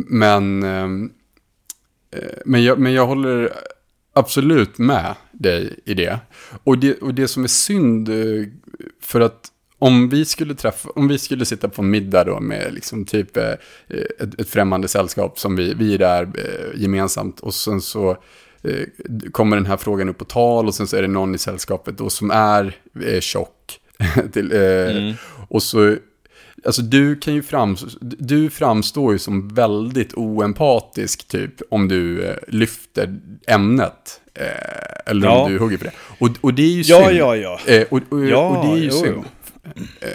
[0.09, 1.11] Men, ehm,
[2.11, 3.53] eh, men, jag, men jag håller
[4.13, 6.19] absolut med dig i det.
[6.65, 8.47] Och det, och det som är synd, eh,
[9.01, 9.51] för att
[9.85, 13.37] om vi skulle träffa, om vi skulle sitta på en middag då med liksom typ
[13.37, 13.53] eh,
[14.21, 18.11] ett, ett främmande sällskap som vi, vi är där eh, gemensamt och sen så
[18.63, 18.87] eh,
[19.33, 21.99] kommer den här frågan upp på tal och sen så är det någon i sällskapet
[21.99, 23.81] då som är eh, tjock.
[24.33, 25.15] till, eh,
[25.49, 25.97] Och så,
[26.65, 32.37] alltså du kan ju framstå, du framstår ju som väldigt oempatisk typ om du eh,
[32.49, 33.17] lyfter
[33.47, 34.21] ämnet.
[34.35, 35.45] Eh, eller Ja.
[35.45, 35.93] om du hugger på det.
[36.19, 37.19] Och, och det är ju Ja, synd.
[37.21, 37.61] ja, ja.
[37.67, 39.15] Eh, och, och, Ja, och det är ju jo, synd.
[39.17, 39.25] jo.
[40.01, 40.09] Eh,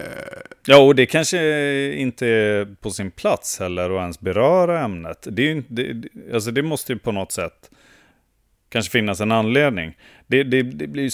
[0.65, 5.27] ja, och det kanske inte är på sin plats heller att ens beröra ämnet.
[5.31, 7.69] Det, är ju det, alltså det måste ju på något sätt
[8.69, 9.97] kanske finnas en anledning.
[10.27, 11.11] Det, det, det blir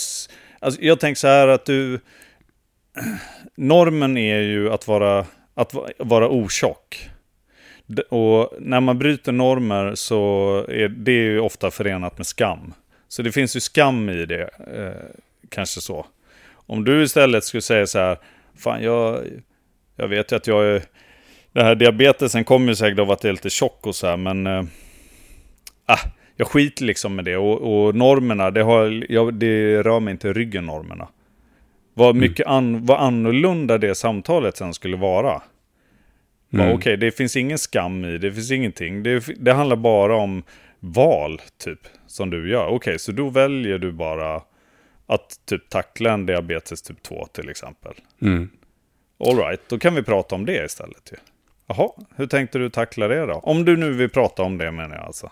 [0.60, 2.00] alltså jag tänker så här att du...
[3.58, 7.10] Normen är ju att vara, att vara otjock.
[8.10, 12.74] Och när man bryter normer så är det ju ofta förenat med skam.
[13.08, 15.18] Så det finns ju skam i det, eh,
[15.50, 16.06] kanske så.
[16.52, 18.18] Om du istället skulle säga så här,
[18.58, 19.24] fan jag,
[19.96, 20.84] jag vet ju att jag är,
[21.52, 24.18] den här diabetesen kommer ju säkert av att jag är lite tjock och så här,
[24.18, 24.48] men
[25.86, 26.00] ah,
[26.36, 27.38] jag skiter liksom med det.
[27.38, 31.08] Och, och normerna, det, har, jag, det rör mig inte i ryggen normerna.
[31.94, 35.42] Vad mycket an, vad annorlunda det samtalet sen skulle vara.
[36.54, 36.76] Mm.
[36.76, 39.04] Okej, det finns ingen skam i, det finns ingenting.
[39.04, 40.44] Det, det handlar bara om
[40.80, 42.68] val, typ, som du gör.
[42.68, 44.42] Okej, så då väljer du bara
[45.08, 47.94] att typ tackla en diabetes typ 2 till exempel.
[48.22, 48.50] Mm.
[49.20, 51.18] All right, då kan vi prata om det istället ju.
[51.68, 53.34] Jaha, hur tänkte du tackla det då?
[53.34, 55.32] Om du nu vill prata om det menar jag alltså.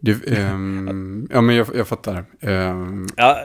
[0.00, 2.24] Det, ehm, ja, men jag, jag fattar.
[2.40, 3.44] Ehm, Ja,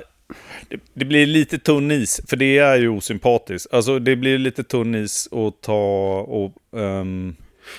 [0.69, 3.73] det, det blir lite tunn is, för det är ju osympatiskt.
[3.73, 7.35] Alltså det blir lite tunn is att ta och um,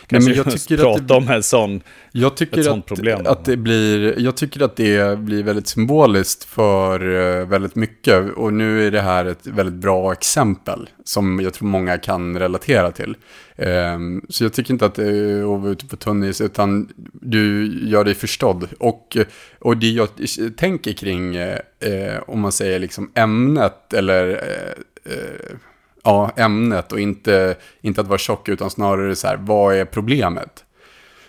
[0.08, 1.80] Nej, men jag tycker att prata det- om en sån.
[2.12, 3.20] Jag tycker ett sånt att, problem.
[3.26, 7.00] att det blir, jag tycker att det blir väldigt symboliskt för
[7.40, 8.32] eh, väldigt mycket.
[8.36, 12.90] Och nu är det här ett väldigt bra exempel som jag tror många kan relatera
[12.92, 13.16] till.
[13.56, 16.88] Ehm, så jag tycker inte att det är att vara ute på tunn is, utan
[17.12, 18.68] du gör dig förstådd.
[18.78, 19.16] Och,
[19.58, 20.08] och det jag
[20.56, 25.56] tänker kring, eh, eh, om man säger liksom ämnet eller eh, eh,
[26.04, 30.64] ja, ämnet och inte, inte att vara tjock utan snarare så här, vad är problemet?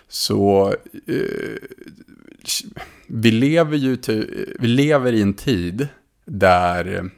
[0.08, 0.74] Så
[1.06, 1.56] eh,
[3.06, 3.96] vi lever ju
[4.58, 5.88] vi lever i en tid
[6.24, 7.10] där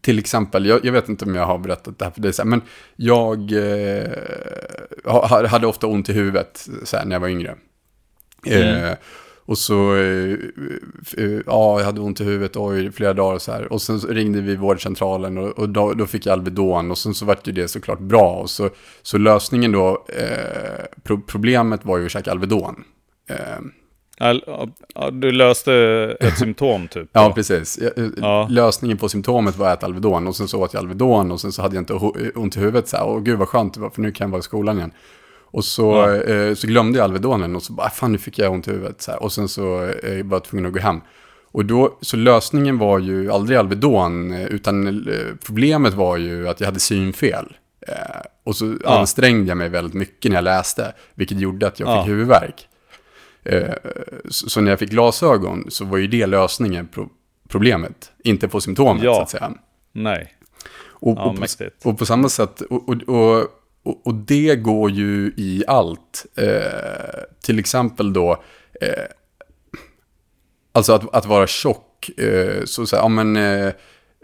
[0.00, 2.62] till exempel, jag, jag vet inte om jag har berättat det här för dig, men
[2.96, 4.10] jag eh,
[5.04, 7.56] ha- hade ofta ont i huvudet när jag var yngre.
[8.46, 8.92] Eh,
[9.48, 10.32] och så, eh,
[11.16, 13.72] eh, ja, jag hade ont i huvudet oj, flera dagar så här.
[13.72, 17.14] Och sen så ringde vi vårdcentralen och, och då, då fick jag Alvedon och sen
[17.14, 18.30] så vart ju det såklart bra.
[18.30, 18.70] Och så,
[19.02, 22.84] så lösningen då, eh, pro, problemet var ju att käka Alvedon.
[23.30, 24.30] Eh,
[25.12, 25.72] du löste
[26.20, 27.08] ett symptom typ.
[27.12, 27.78] ja, precis.
[27.78, 28.46] Eh, Ja.
[28.50, 31.52] Lösningen på symptomet var att äta Alvedon och sen så åt jag Alvedon och sen
[31.52, 31.94] så hade jag inte
[32.34, 33.04] ont i huvudet så här.
[33.04, 34.92] Och gud vad skönt det var för nu kan jag vara i skolan igen.
[35.50, 36.14] Och så, Ja.
[36.32, 38.70] eh, så glömde jag Alvedonen och så bara, "Ah, fan nu fick jag ont i
[38.70, 39.02] huvudet.
[39.02, 39.22] Så här.
[39.22, 41.00] Och sen så eh, var jag tvungen att gå hem.
[41.52, 45.14] Och då, så lösningen var ju aldrig Alvedon, eh, utan eh,
[45.46, 47.56] problemet var ju att jag hade synfel.
[47.88, 47.94] Eh,
[48.44, 48.98] och så Ja.
[48.98, 52.02] ansträngde jag mig väldigt mycket när jag läste, vilket gjorde att jag Ja.
[52.02, 52.68] fick huvudvärk.
[53.44, 53.72] Eh,
[54.28, 57.08] så, så när jag fick glasögon så var ju det lösningen på
[57.48, 59.14] problemet, inte på symptomet Ja.
[59.14, 59.52] så att säga.
[59.92, 60.34] Nej.
[61.00, 63.46] Och, Ja, och, på, och på samma sätt, och, och, och,
[63.88, 66.26] och, och det går ju i allt.
[66.36, 68.42] Eh, till exempel då,
[68.80, 69.04] eh,
[70.72, 73.72] alltså att, att vara tjock, eh, så, att säga, ja men eh,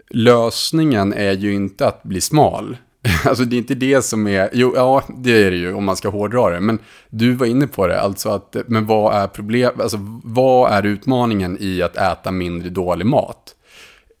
[0.09, 2.77] lösningen är ju inte att bli smal.
[3.25, 5.95] Alltså det är inte det som är, jo ja det är det ju om man
[5.95, 9.81] ska hårdra det, men du var inne på det, alltså att, men vad är problem,
[9.81, 13.55] alltså vad är utmaningen i att äta mindre dålig mat?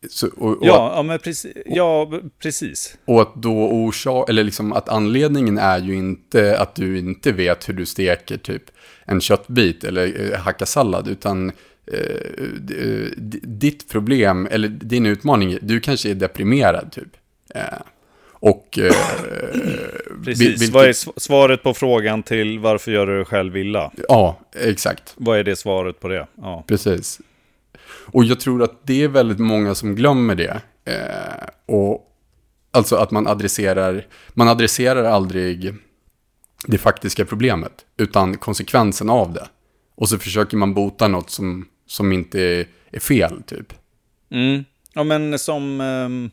[0.09, 1.53] Så, och, och Ja, ja, men precis.
[1.65, 2.97] Ja, precis.
[3.05, 7.69] och att då orsak, eller liksom att anledningen är ju inte att du inte vet
[7.69, 8.63] hur du steker typ
[9.05, 11.51] en köttbit eller eh, hackar sallad, utan
[11.91, 13.11] eh,
[13.43, 17.09] ditt problem, eller din utmaning, du kanske är deprimerad typ.
[17.55, 17.61] Eh,
[18.31, 18.79] och...
[18.79, 18.93] Eh,
[20.25, 20.61] Precis.
[20.61, 23.91] vil- Vad är vilket- sv- svaret på frågan till varför gör du dig själv illa?
[24.09, 25.13] Ja, exakt.
[25.17, 26.27] Vad är det svaret på det?
[26.35, 26.63] Ja.
[26.67, 27.19] Precis.
[28.15, 30.61] Och jag tror att det är väldigt många som glömmer det.
[30.85, 32.01] Eh, och
[32.71, 35.73] alltså att man adresserar, man adresserar aldrig
[36.67, 39.47] det faktiska problemet, utan konsekvensen av det.
[39.95, 43.73] Och så försöker man bota något som, som inte är, är fel, typ.
[44.31, 44.63] Mm.
[44.93, 45.81] Ja, men som...
[45.81, 46.31] ehm,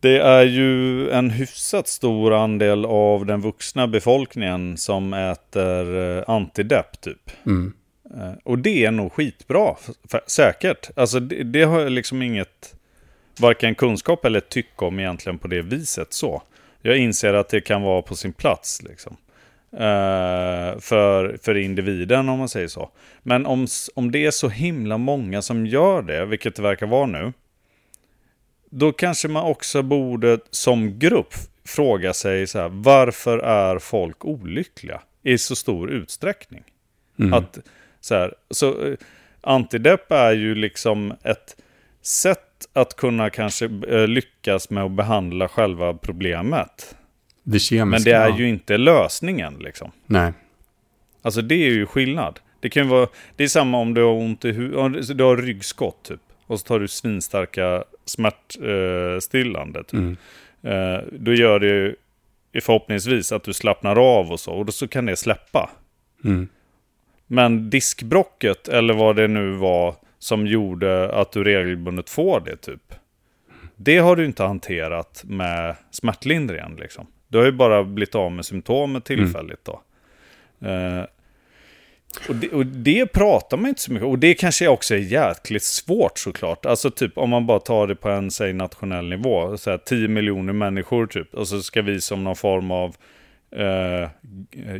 [0.00, 7.00] det är ju en hyfsat stor andel av den vuxna befolkningen som äter eh, antidepp,
[7.00, 7.30] typ.
[7.46, 7.72] Mm.
[8.16, 10.90] Eh, Och det är nog skitbra, f- f- säkert.
[10.96, 12.74] Alltså det, det har jag liksom inget,
[13.40, 16.42] varken kunskap eller tycke om egentligen på det viset så.
[16.82, 19.16] Jag inser att det kan vara på sin plats liksom.
[19.72, 22.90] Eh, för, för individen om man säger så.
[23.22, 27.06] Men om, om det är så himla många som gör det, vilket det verkar vara
[27.06, 27.32] nu.
[28.70, 35.00] Då kanske man också borde som grupp fråga sig så här, varför är folk olyckliga
[35.22, 36.62] i så stor utsträckning?
[37.18, 37.32] Mm.
[37.34, 37.58] Att
[38.04, 38.96] så här, så eh,
[39.40, 41.56] antidepp är ju liksom ett
[42.02, 46.96] sätt att kunna kanske eh, lyckas med att behandla själva problemet.
[47.42, 47.84] det kemiska.
[47.84, 49.90] Men det är ju inte lösningen liksom.
[50.06, 50.32] Nej.
[51.22, 52.40] Alltså det är ju skillnad.
[52.60, 56.02] Det kan vara, det är samma om du har ont i huvudet, du har ryggskott
[56.02, 56.20] typ.
[56.46, 59.92] Och så tar du svinstarka smärtstillande typ.
[59.92, 60.16] Mm.
[60.62, 61.96] Eh, då gör det ju
[62.60, 64.52] förhoppningsvis att du slappnar av och så.
[64.52, 65.70] Och då så kan det släppa.
[66.24, 66.48] Mm.
[67.34, 72.94] Men diskbrocket, eller vad det nu var som gjorde att du regelbundet får det typ.
[73.76, 77.06] Det har du inte hanterat med smärtlindringen liksom.
[77.28, 79.80] Du har ju bara blivit av med symptomet tillfälligt då.
[80.68, 81.04] Eh,
[82.28, 84.10] och, det, och det pratar man inte så mycket om.
[84.10, 86.66] Och det kanske också är jäkligt svårt såklart.
[86.66, 89.56] Alltså typ om man bara tar det på en, säg nationell nivå.
[89.56, 91.34] Så här, 10 miljoner människor typ.
[91.34, 92.96] Och så ska vi som någon form av
[93.54, 94.08] eh,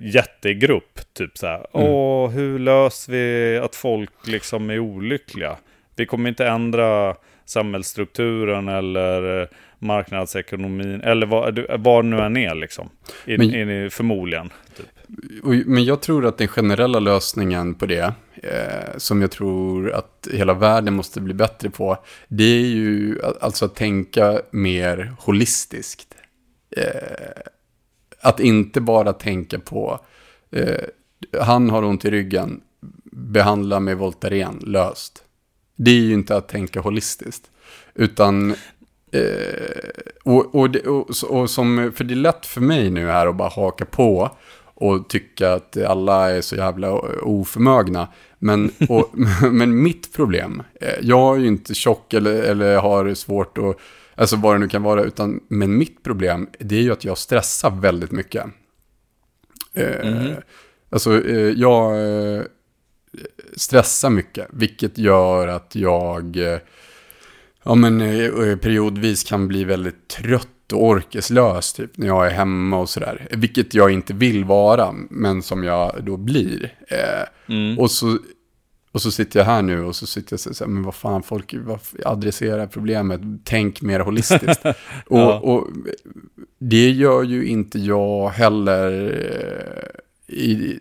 [0.03, 1.01] jättegrupp.
[1.13, 1.67] Typ så här.
[1.73, 5.57] Åh, hur löser vi att folk liksom är olyckliga?
[5.97, 12.91] Vi kommer inte ändra samhällsstrukturen eller eh, marknadsekonomin, eller vad, vad nu än är liksom.
[13.27, 14.51] In, Men- in, förmodligen.
[14.77, 14.87] Typ.
[15.43, 20.29] Och, men jag tror att den generella lösningen på det, eh, som jag tror att
[20.33, 26.15] hela världen måste bli bättre på, det är ju alltså att tänka mer holistiskt.
[26.77, 26.83] Eh,
[28.25, 30.01] att inte bara tänka på,
[30.51, 30.85] eh,
[31.41, 32.61] han har ont i ryggen,
[33.13, 35.23] behandla med Voltaren, löst.
[35.77, 37.51] Det är ju inte att tänka holistiskt.
[37.95, 38.55] Utan,
[39.13, 39.89] eh,
[40.25, 43.37] och, och, det, och, och som, för det är lätt för mig nu här att
[43.37, 44.31] bara haka på
[44.75, 48.09] och tycka att alla är så jävla oförmögna.
[48.39, 49.11] Men, och,
[49.53, 53.77] men mitt problem, eh, jag är ju inte tjock eller, eller har svårt att,
[54.15, 57.19] alltså vad det nu kan vara, utan, men mitt problem, det är ju att jag
[57.19, 58.45] stressar väldigt mycket.
[59.73, 60.33] Eh,
[60.91, 61.93] Alltså, eh, jag
[62.37, 62.43] eh,
[63.57, 66.59] stressar mycket, vilket gör att jag eh,
[67.63, 72.79] ja, men, eh, periodvis kan bli väldigt trött och orkeslös typ, när jag är hemma
[72.79, 73.29] och sådär.
[73.31, 76.75] Vilket jag inte vill vara, men som jag då blir.
[76.89, 77.79] Eh, Mm.
[77.79, 78.19] och, så,
[78.95, 81.23] och så sitter jag här nu och så sitter jag så här, men vad fan,
[81.23, 84.65] folk vad, adressera problemet, tänk mer holistiskt.
[85.07, 85.39] och, Ja.
[85.39, 85.69] och
[86.59, 89.13] det gör ju inte jag heller
[90.29, 90.79] eh, i,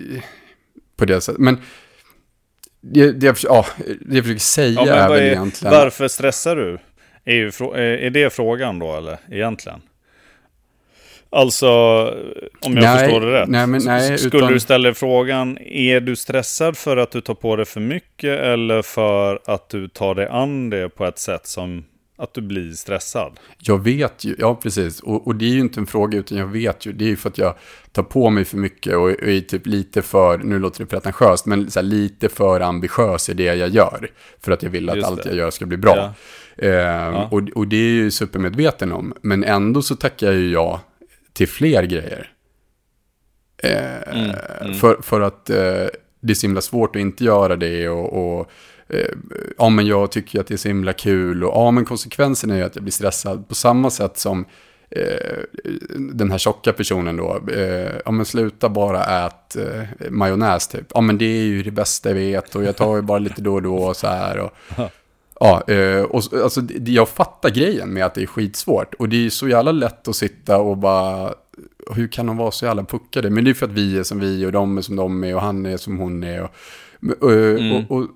[0.95, 1.41] på det sättet.
[1.41, 1.57] Men
[2.81, 3.65] det, det, jag, ja,
[4.01, 5.73] det jag försöker säga Ja, är väl egentligen...
[5.73, 6.79] varför stressar du?
[7.25, 9.17] Är, ju är är det frågan då, eller?
[9.31, 9.81] Egentligen?
[11.33, 11.67] Alltså,
[12.59, 13.49] om jag Nej, förstår det rätt.
[13.49, 17.33] nej, men nej, Skulle utan- du ställa frågan, är du stressad för att du tar
[17.33, 21.47] på dig för mycket eller för att du tar dig an det på ett sätt
[21.47, 21.83] som
[22.17, 23.39] att du blir stressad?
[23.59, 26.47] Jag vet ju, ja precis, och, och det är ju inte en fråga utan jag
[26.47, 27.55] vet ju, det är ju för att jag
[27.91, 31.45] tar på mig för mycket och, och är typ lite för, nu låter det pretentiöst,
[31.45, 34.09] men här, lite för ambitiös i det jag gör.
[34.43, 35.29] För att jag vill att Just allt det.
[35.29, 35.95] jag gör ska bli bra.
[35.95, 36.13] Ja.
[36.67, 40.79] Ehm, och, och det är jag ju supermedveten om, men ändå så tackar ju jag
[41.33, 42.29] till fler grejer.
[43.57, 45.85] Eh, För, för att eh,
[46.21, 48.51] det är så himla svårt att inte göra det och, och
[48.89, 49.07] eh,
[49.57, 52.55] ja men jag tycker att det är så himla kul och ja men konsekvensen är
[52.55, 54.45] ju att jag blir stressad på samma sätt som
[54.89, 55.39] eh,
[55.99, 60.85] den här tjocka personen då, eh, ja men sluta bara ät eh, majonnäs typ.
[60.93, 63.41] Ja men det är ju det bästa jag vet och jag tar ju bara lite
[63.41, 64.37] då och då och så här.
[64.39, 64.51] Och,
[65.43, 68.93] ja, eh, och så- alltså jag fattar grejen med att det är skitsvårt.
[68.93, 71.33] Och det är så jävla lätt att sitta och bara,
[71.95, 73.29] hur kan de vara så jävla puckade?
[73.29, 75.35] Men det är för att vi är som vi och de är som de är
[75.35, 76.43] och han är som hon är.
[76.43, 76.49] Och,
[77.21, 77.31] och,
[77.89, 78.07] och, och,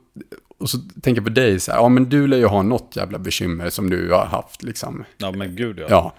[0.58, 2.94] och så tänker jag på dig så här, ja men du lär ju ha något
[2.96, 5.04] jävla bekymmer som du har haft liksom.
[5.18, 5.86] Ja, men gud ja.
[5.90, 6.14] Ja.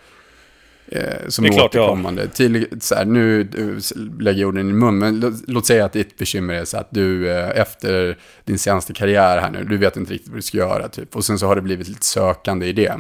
[0.93, 2.29] Eh, som Det är är klart återkommande.
[2.29, 5.93] Till, så här, nu eh, lägger jag orden i mun, men låt, låt säga att
[5.93, 9.97] ditt bekymmer är så att du eh, efter din senaste karriär här nu, du vet
[9.97, 11.17] inte riktigt vad du ska göra typ.
[11.17, 12.95] Och sen så har det blivit lite sökande i det.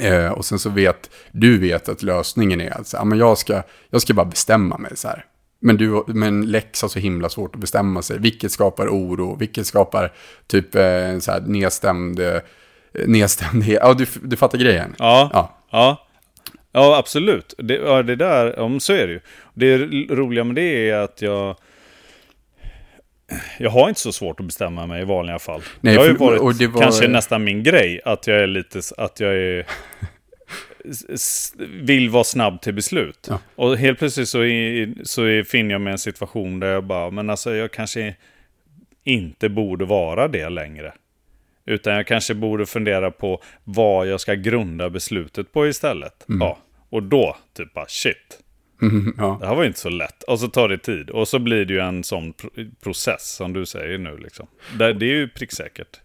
[0.00, 3.18] Eh, och sen så vet, du vet att lösningen är att så, här, ja, men
[3.18, 5.24] jag, ska, jag ska bara bestämma mig så här.
[5.60, 8.18] Men, du, men Lex har så himla svårt att bestämma sig.
[8.18, 10.12] Vilket skapar oro, vilket skapar
[10.46, 12.40] typ eh, så här nedstämd, eh,
[13.06, 13.80] nedstämdhet.
[13.82, 14.94] Ja, du, du fattar grejen.
[14.98, 15.58] Ja, Ja.
[15.70, 16.05] ja.
[16.76, 17.54] Ja, absolut.
[17.58, 19.20] Det, ja, det där, om så är det ju.
[19.54, 19.78] Det
[20.14, 21.56] roliga med det är att jag...
[23.58, 25.60] Jag har inte så svårt att bestämma mig i vanliga fall.
[25.80, 28.80] Nej, det har ju för- varit var- kanske nästan min grej att jag är lite...
[28.96, 29.66] Att jag är...
[31.84, 33.26] vill vara snabb till beslut.
[33.30, 33.40] Ja.
[33.54, 36.84] Och helt plötsligt så, är, så är, finner jag mig i en situation där jag
[36.84, 38.14] bara, men alltså jag kanske
[39.04, 40.92] inte borde vara det längre.
[41.66, 46.24] Utan jag kanske borde fundera på vad jag ska grunda beslutet på istället.
[46.26, 46.58] Ja,
[46.96, 48.38] och då, typ bara shit.
[48.82, 49.36] Mm, ja.
[49.40, 50.22] Det här var ju inte så lätt.
[50.22, 51.10] Och så tar det tid.
[51.10, 52.50] Och så blir det ju en sån pro-
[52.82, 54.46] process som du säger nu liksom.
[54.78, 56.00] Det, det är ju pricksäkert.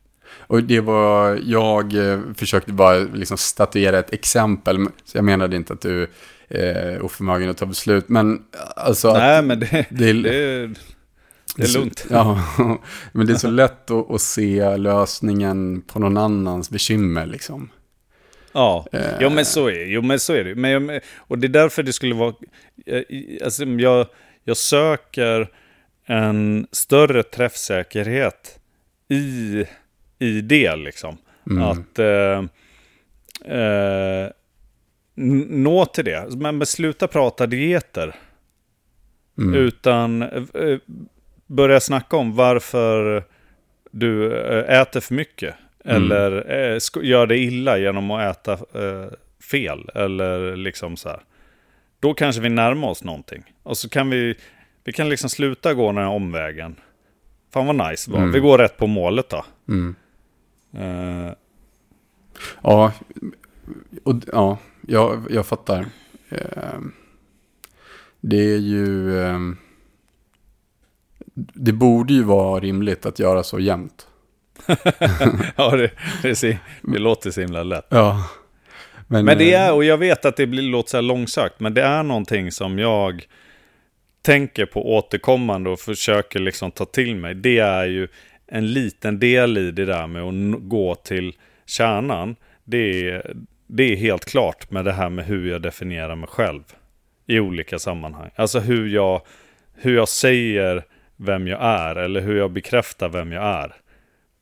[0.47, 5.73] Och det var, jag eh, försökte bara liksom statuera ett exempel, så jag menade inte
[5.73, 6.07] att du
[6.49, 8.41] är oförmögen att ta beslut, men
[8.75, 10.67] alltså Nej, men det, det är- det,
[11.55, 12.05] det är lugnt.
[12.09, 12.41] Ja,
[13.11, 17.69] men det är så lätt att, att se lösningen på någon annans bekymmer liksom.
[18.53, 19.17] Ja, Eh.
[19.19, 20.55] jo, men så är, jo, men så är det.
[20.55, 22.33] Men, jag- och det är därför det skulle vara...
[22.85, 23.01] eh,
[23.43, 24.07] Alltså, jag,
[24.43, 25.47] jag söker
[26.05, 28.59] en större träffsäkerhet
[29.09, 29.65] i,
[30.19, 31.17] i det, liksom.
[31.61, 32.43] Att eh,
[33.57, 34.29] eh,
[35.49, 36.35] nå till det.
[36.35, 38.15] Men, sluta prata dieter.
[39.55, 40.77] Utan eh,
[41.47, 43.23] börja snacka om varför
[43.91, 45.55] du eh, äter för mycket.
[45.85, 49.07] Eller eh, sk- gör det illa genom att äta eh,
[49.51, 49.89] fel.
[49.95, 51.19] Eller liksom så här.
[51.99, 53.43] Då kanske vi närmar oss någonting.
[53.63, 54.35] Och så kan vi,
[54.83, 56.75] vi kan liksom sluta gå den här omvägen.
[57.53, 58.19] Fan vad nice var.
[58.33, 59.45] Vi går rätt på målet då.
[60.77, 61.31] Eh,
[62.63, 62.93] Ja,
[64.03, 64.57] och, ja
[64.87, 65.85] jag, jag fattar.
[66.29, 66.79] Eh,
[68.21, 69.19] Det är ju...
[69.21, 69.39] eh,
[71.33, 74.07] Det borde ju vara rimligt att göra så jämt.
[75.55, 75.91] ja, det,
[76.21, 77.87] det, ser- det låter så himla lätt.
[77.89, 78.29] Ja.
[79.07, 81.73] Men det eh, är, och jag vet att det blir, låter så här långsökt, men
[81.73, 83.25] det är någonting som jag
[84.21, 87.35] tänker på återkommande och försöker liksom ta till mig.
[87.35, 88.07] Det är ju
[88.47, 91.33] en liten del i det där med att gå till
[91.65, 92.35] kärnan.
[92.63, 93.33] Det är,
[93.67, 96.63] det är helt klart med det här med hur jag definierar mig själv
[97.27, 98.29] i olika sammanhang.
[98.35, 99.21] Alltså hur jag,
[99.75, 100.83] hur jag säger
[101.15, 103.75] vem jag är eller hur jag bekräftar vem jag är.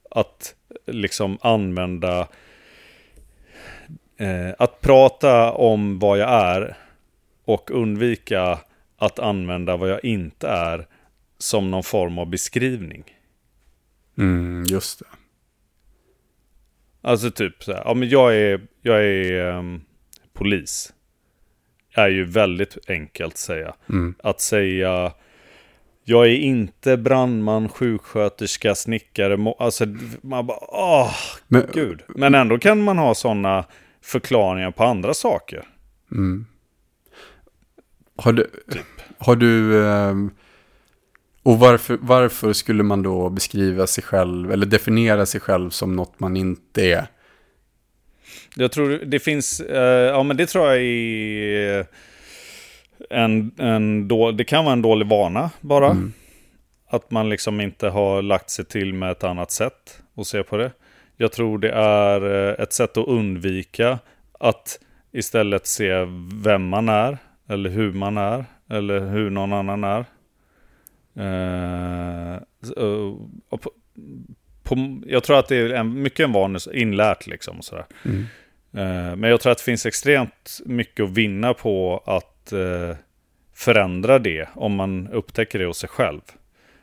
[0.10, 0.56] Att
[0.86, 2.28] liksom använda
[4.20, 6.78] Eh, att prata om vad jag är
[7.46, 8.60] och undvika
[8.98, 10.88] att använda vad jag inte är
[11.38, 13.04] som någon form av beskrivning.
[14.18, 15.06] Mm, just det.
[17.02, 19.82] Alltså typ så här, ja men jag är, jag är ehm,
[20.34, 20.94] polis.
[21.94, 23.76] Är ju väldigt enkelt att säga.
[23.90, 24.16] Mm.
[24.24, 25.14] Att säga,
[26.10, 29.86] jag är inte brandman, sjuksköterska, snickare, alltså
[30.22, 31.16] man bara, åh,
[31.48, 32.02] Men, gud.
[32.08, 33.66] Men ändå kan man ha sådana
[34.02, 35.64] förklaringar på andra saker.
[36.12, 36.46] Mm.
[38.16, 38.44] Har du...
[38.72, 38.86] Typ.
[39.18, 39.86] Har du...
[39.88, 40.32] ehm,
[41.44, 46.20] och varför, varför skulle man då beskriva sig själv eller definiera sig själv som något
[46.20, 47.08] man inte är?
[48.56, 51.86] Jag tror det finns, eh, ja men det tror jag är
[53.10, 55.90] en, en då, det kan vara en dålig vana bara.
[55.90, 56.14] Mm.
[56.92, 60.58] Att man liksom inte har lagt sig till med ett annat sätt att se på
[60.58, 60.72] det.
[61.18, 64.00] Jag tror det är eh, ett sätt att undvika
[64.40, 64.80] att
[65.12, 65.92] istället se
[66.44, 67.18] vem man är,
[67.50, 70.06] eller hur man är, eller hur någon annan är.
[71.20, 72.40] Eh,
[73.50, 73.72] på,
[74.64, 77.58] på, jag tror att det är en, mycket en vana, inlärt liksom.
[77.58, 77.86] Och sådär.
[78.06, 78.26] Mm.
[78.74, 82.96] Eh, Men jag tror att det finns extremt mycket att vinna på att eh,
[83.54, 86.22] förändra det om man upptäcker det hos sig själv.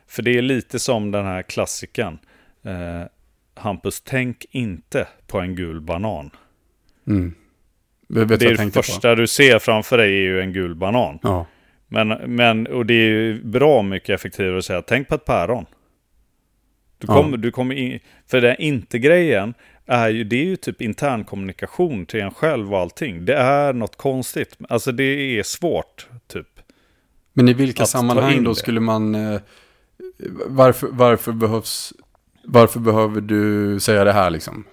[0.07, 2.19] För det är lite som den här klassiken.
[2.63, 3.03] Eh,
[3.55, 6.29] Hampus, tänk inte på en gul banan.
[7.07, 7.33] Mm.
[8.07, 11.19] Det vad är det första du ser framför dig är ju en gul banan.
[11.19, 11.27] på?
[11.27, 11.45] Ja.
[11.87, 15.65] Men, men, och det är ju bra mycket effektivare att säga, tänk på ett päron.
[16.97, 17.13] Du Ja.
[17.13, 19.53] kommer, du kommer in, för den inte-grejen
[19.87, 23.25] är ju, det är ju typ intern kommunikation till en själv och allting.
[23.25, 24.57] Det är något konstigt.
[24.69, 25.03] Alltså det
[25.39, 26.47] är svårt, typ.
[27.33, 29.15] Men i vilka sammanhang då skulle man...
[29.15, 29.41] eh,
[30.47, 31.93] Varför, varför behövs...
[32.43, 34.63] Varför behöver du säga det här liksom?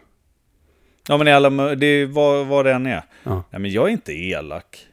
[1.08, 3.02] Ja men i alla, det är vad, vad det än är.
[3.22, 3.44] Ja.
[3.50, 4.86] Nej men jag är inte elak.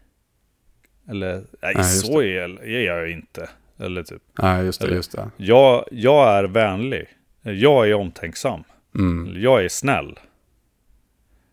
[1.10, 3.50] Eller, nej, Nej, så el är jag inte.
[3.80, 5.30] Eller typ, Nej, just det, Eller- just det.
[5.38, 7.06] jag, jag är vänlig.
[7.42, 8.64] Jag är omtänksam.
[8.96, 10.20] Mm, Jag är snäll.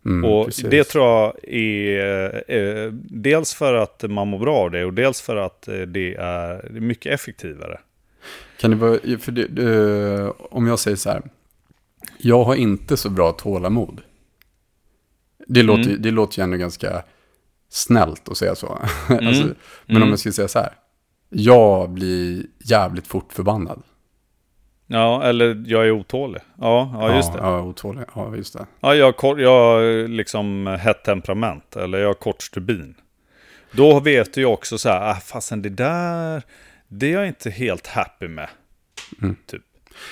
[0.07, 0.65] mm, Och precis.
[0.71, 5.21] det tror jag är eh, dels för att man mår bra av det och dels
[5.23, 7.81] för att eh, det är mycket effektivare.
[8.61, 11.23] Kan det vara, för det, det, om jag säger så här.
[12.19, 14.01] Jag har inte så bra tålamod.
[15.47, 16.03] Det låter, Mm.
[16.03, 17.03] det låter ju ändå ganska
[17.69, 18.67] snällt att säga så.
[19.09, 19.45] alltså,
[19.87, 20.09] men om Mm.
[20.09, 20.73] jag skulle säga så här.
[21.31, 23.83] Jag blir jävligt fort förbannad.
[24.91, 26.43] Ja, eller jag är otålig.
[26.59, 27.39] Ja, ja just det.
[27.39, 28.05] Ja, otålig.
[28.15, 28.67] Ja, just det.
[28.81, 32.95] Ja, jag har, jag liksom hett temperament, eller jag har kort stubin.
[33.73, 36.43] Då vet du ju också så här, ah, fasen det där,
[36.89, 38.49] det är jag inte helt happy med.
[39.47, 39.63] Typ.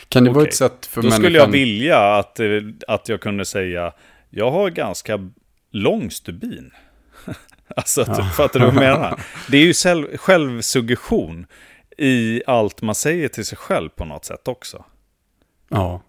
[0.08, 0.48] Kan det vara Okej.
[0.48, 1.22] ett sätt för Då människan...
[1.22, 2.46] skulle jag vilja att, eh,
[2.88, 3.92] att jag kunde säga,
[4.30, 5.30] jag har ganska
[5.70, 6.70] lång stubin.
[7.76, 9.20] alltså, typ, fattar du vad jag menar?
[9.50, 11.46] Det är ju själv, självsuggestion
[11.98, 14.84] i allt man säger till sig själv på något sätt också.
[15.68, 16.02] Ja.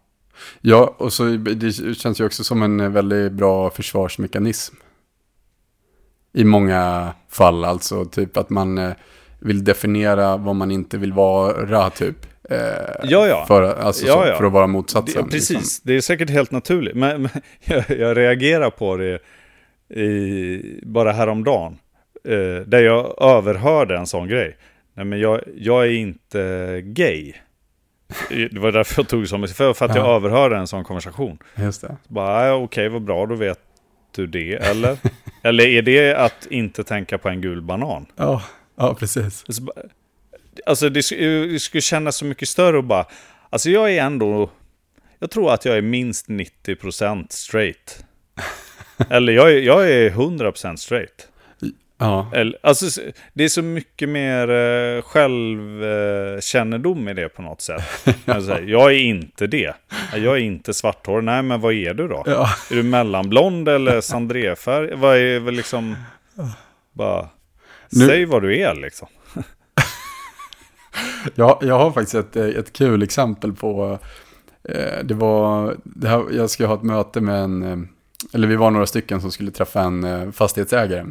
[0.62, 4.76] Ja, och så det känns ju också som en väldigt bra försvarsmekanism.
[6.34, 8.92] I många fall, alltså typ att man eh,
[9.40, 12.16] vill definiera vad man inte vill vara, typ.
[12.50, 12.58] Eh,
[13.04, 13.46] Ja, ja.
[13.48, 14.38] För, alltså, Ja, ja.
[14.38, 15.30] för att vara Det, motsatsen.
[15.30, 15.82] precis, liksom.
[15.84, 16.96] det är säkert helt naturligt.
[16.96, 17.32] Men, men
[17.66, 19.20] jag, jag reagerar på det
[20.02, 21.78] i, bara häromdagen.
[22.24, 24.58] Eh, där jag överhörde en sån grej.
[24.98, 27.34] Nej, men jag, jag är inte gay.
[28.30, 30.16] Det var därför jag tog som för, för att jag Ja.
[30.16, 31.38] överhörde en sån konversation.
[31.56, 31.88] Just det.
[32.08, 33.60] Så bara, ja, okej, vad bra, då vet
[34.16, 34.54] du det.
[34.56, 34.98] Eller?
[35.44, 38.06] eller är det att inte tänka på en gul banan?
[38.16, 38.44] Ja,
[38.76, 39.44] ja precis.
[39.48, 39.76] Alltså, bara-
[40.66, 41.10] Alltså det,
[41.52, 43.06] det skulle kännas så mycket större och bara...
[43.50, 44.50] Alltså jag är ändå...
[45.20, 48.06] Jag tror att jag är minst 90% straight.
[49.10, 51.28] Eller jag är, jag är 100% straight.
[51.98, 52.32] Ja.
[52.34, 53.02] Eller, alltså,
[53.34, 57.84] det är så mycket mer uh, självkännedom i det på något sätt.
[58.26, 59.74] alltså, jag är inte det.
[60.14, 61.24] Jag är inte svarthårig.
[61.24, 62.24] Nej, men vad är du då?
[62.26, 62.50] Ja.
[62.72, 64.96] Är du mellanblond eller sandrefärg?
[64.96, 65.96] Vad är väl liksom...
[66.94, 67.30] Bara...
[67.90, 69.08] Nu- Säg vad du är liksom.
[71.36, 74.00] Jag, jag har faktiskt ett, ett kul exempel på,
[74.70, 77.78] eh, det var, det här, jag skulle ha ett möte med en, eh,
[78.34, 81.06] eller vi var några stycken som skulle träffa en eh, fastighetsägare.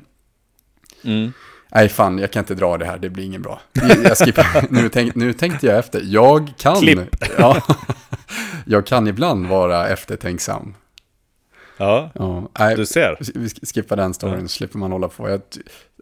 [1.04, 1.32] Mm.
[1.74, 3.60] Nej fan, jag kan inte dra det här, det blir ingen bra.
[4.04, 6.98] Jag, skippar, nu, tänk, nu tänkte jag efter, jag kan, Klipp.
[7.38, 7.62] Ja,
[8.66, 10.74] jag kan ibland vara eftertänksam.
[11.76, 13.18] Ja, Ja, nej, du ser.
[13.34, 15.28] vi skippar den storyn så slipper man hålla på.
[15.28, 15.40] Jag,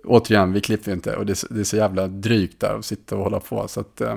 [0.05, 3.17] återigen, vi klipper ju inte och det, det är så jävla drygt där att sitta
[3.17, 3.69] och hålla på.
[3.69, 4.17] Så att, eh,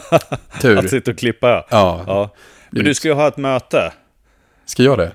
[0.60, 0.78] tur.
[0.78, 1.64] Att sitta och klippa, ja.
[1.70, 2.34] Ja, ja.
[2.70, 3.92] Men du skulle ju ha ett möte.
[4.64, 5.12] ska jag det?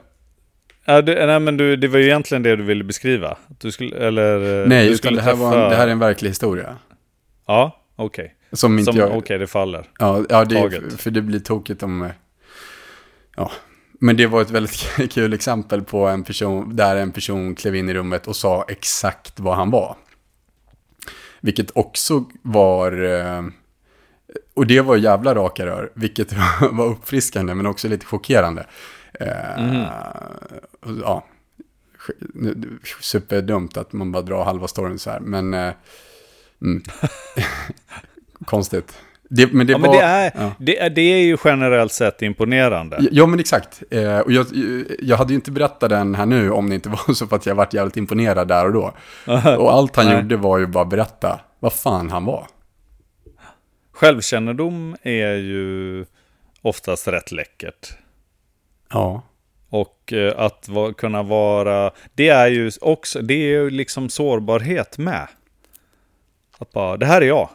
[0.89, 3.37] Ja, du, nej, men du, det var ju egentligen det du ville beskriva.
[3.47, 5.91] Du skulle, eller, eh, Nej, du skulle det här, var träffa- en, det här är
[5.91, 6.77] en verklig historia.
[7.47, 8.33] Ja, okej.
[8.51, 9.17] Som inte Som, jag...
[9.17, 9.85] Okej, det faller.
[9.99, 11.01] Ja, ja det, taget.
[11.01, 12.01] för det blir tokigt om...
[12.01, 12.11] eh,
[13.35, 13.51] Ja,
[13.99, 17.89] men det var ett väldigt kul exempel på en person, där en person klev in
[17.89, 19.95] i rummet och sa exakt vad han var.
[21.41, 22.91] Vilket också var...
[23.21, 23.43] eh,
[24.53, 26.33] Och det var jävla raka rör, vilket
[26.71, 28.65] var uppfriskande men också lite chockerande.
[30.79, 31.25] Och Ja,
[33.01, 35.53] superdumt att man bara drar halva storyn så här, men...
[35.53, 35.73] eh,
[36.61, 36.83] Mm.
[38.45, 38.97] Konstigt.
[39.29, 39.87] Det, men det Ja, var...
[39.87, 40.51] men det är, ja.
[40.59, 42.97] det, det är ju generellt sett imponerande.
[43.11, 43.83] Ja, men exakt.
[43.91, 44.45] Eh, och jag,
[44.99, 47.45] jag hade ju inte berättat den här nu om det inte var så för att
[47.45, 48.93] jag varit jävligt imponerad där och då.
[49.57, 50.15] Och allt han Nej.
[50.15, 52.47] gjorde var ju bara berätta vad fan han var.
[53.91, 56.05] Självkännedom är ju
[56.61, 57.97] oftast rätt läckert.
[58.89, 59.21] Ja.
[59.69, 64.97] Och eh, att va, kunna vara, det är ju också, det är ju liksom sårbarhet
[64.97, 65.27] med.
[66.57, 67.49] Att bara, det här är jag.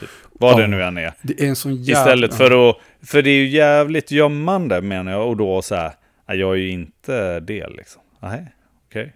[0.00, 0.58] Typ, vad Ja.
[0.58, 1.12] det nu än är.
[1.22, 2.00] Det är en sån jävla...
[2.02, 5.28] Istället för att, för det är ju jävligt gömmande menar jag.
[5.28, 5.92] Och då så här,
[6.28, 8.02] "Nej, jag är ju inte det liksom.
[8.20, 8.46] Nej,
[8.88, 9.12] okej.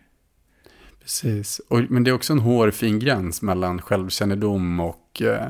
[1.03, 1.61] Precis.
[1.69, 5.49] Och, men det är också en hårfin gräns mellan självkännedom och eh,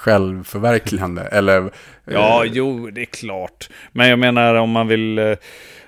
[0.00, 1.22] självförverkligande.
[1.22, 1.70] Eller...
[2.04, 3.70] Ja, eh, jo, det är klart.
[3.92, 5.36] Men jag menar om man vill, eh,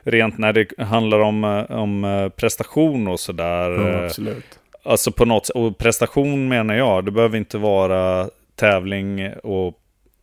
[0.03, 3.71] rent när det handlar om, eh, om eh, prestation och sådär.
[3.71, 4.59] ja, eh, absolut.
[4.85, 9.75] Alltså på något och prestation menar jag, det behöver inte vara tävling och,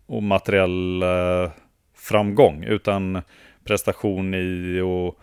[0.07, 1.51] och materiell eh,
[1.97, 3.21] framgång, utan
[3.65, 5.15] prestation i att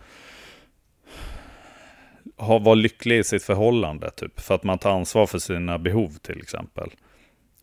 [2.45, 4.39] ha, vara lycklig i sitt förhållande, typ.
[4.39, 6.89] För att man tar ansvar för sina behov till exempel.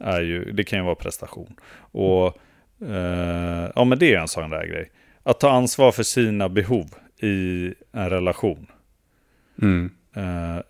[0.01, 1.57] Är ju, det kan ju vara prestation.
[1.76, 2.26] Och
[2.88, 4.90] eh, ja, men det är en sån där grej.
[5.22, 6.86] Att ta ansvar för sina behov
[7.22, 8.66] i en relation.
[9.62, 9.90] Mm.
[10.16, 10.62] Eh,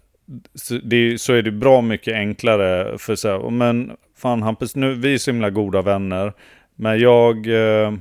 [0.54, 4.94] så, det, så är det bra mycket enklare för så här, men fan Hampus, nu,
[4.94, 6.32] vi är så himla goda vänner.
[6.74, 7.94] Men jag, eh,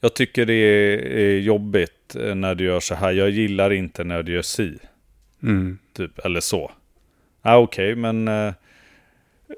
[0.00, 3.12] jag tycker det är, är jobbigt eh, när du gör så här.
[3.12, 4.78] Jag gillar inte när du gör si,
[5.42, 5.78] Mm.
[5.92, 6.72] typ, eller så.
[7.42, 8.28] Ja, okej, men...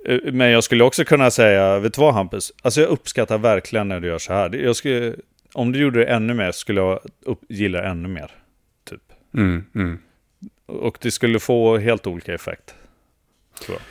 [0.05, 2.53] eh, men jag skulle också kunna säga, vet du vad Hampus?
[2.62, 4.72] Alltså jag uppskattar verkligen när du gör så här.
[4.72, 5.14] Skulle,
[5.53, 8.30] om du gjorde det ännu mer skulle jag upp, gilla det ännu mer.
[8.84, 9.03] Typ.
[9.34, 9.64] Mm.
[9.74, 9.99] Mm.
[10.66, 12.74] Och det skulle få helt olika effekt.
[13.64, 13.82] Tror jag.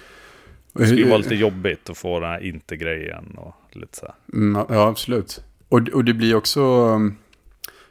[0.81, 4.13] Det skulle vara lite jobbigt att få den här inte-grejen och lite så.
[4.33, 5.43] Mm, ja, absolut.
[5.69, 7.17] Och, och det blir också, um,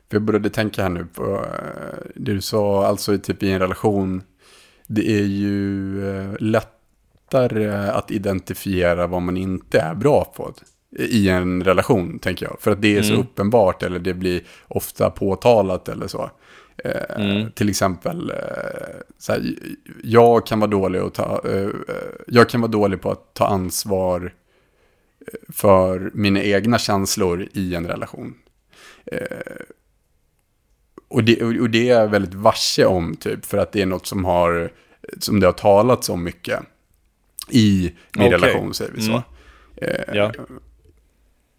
[0.08, 3.60] för jag började tänka här nu på eh, det du sa, alltså typ i en
[3.60, 4.22] relation,
[4.86, 6.32] det är ju eh,
[7.34, 10.52] lättare att identifiera vad man inte är bra på
[10.98, 12.56] i en relation, tänker jag.
[12.60, 13.20] För att det är så Mm.
[13.26, 16.30] uppenbart eller det blir ofta påtalat eller så.
[16.84, 17.50] Eh, Mm.
[17.52, 18.36] Till exempel, eh,
[19.18, 19.42] så här,
[20.02, 21.68] jag kan vara dålig att ta, eh, eh,
[22.26, 24.32] jag kan vara dålig på att ta ansvar
[25.52, 28.34] för mina egna känslor i en relation.
[29.06, 29.18] Eh,
[31.08, 34.06] och, det, och det är jag väldigt varse om, typ, för att det är något
[34.06, 34.70] som, har,
[35.18, 36.60] som det har talats om mycket
[37.50, 38.38] i min Okej.
[38.38, 39.10] relation, säger vi så.
[39.10, 39.22] Mm.
[39.76, 40.32] Eh, Ja.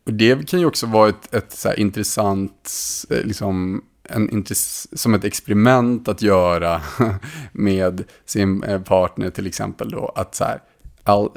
[0.06, 2.72] och det kan ju också vara ett, ett så intressant,
[3.10, 6.82] eh, liksom, en, intress- som ett experiment att göra
[7.52, 10.12] med sin eh, partner till exempel då.
[10.16, 10.60] Att så här,
[11.04, 11.30] all,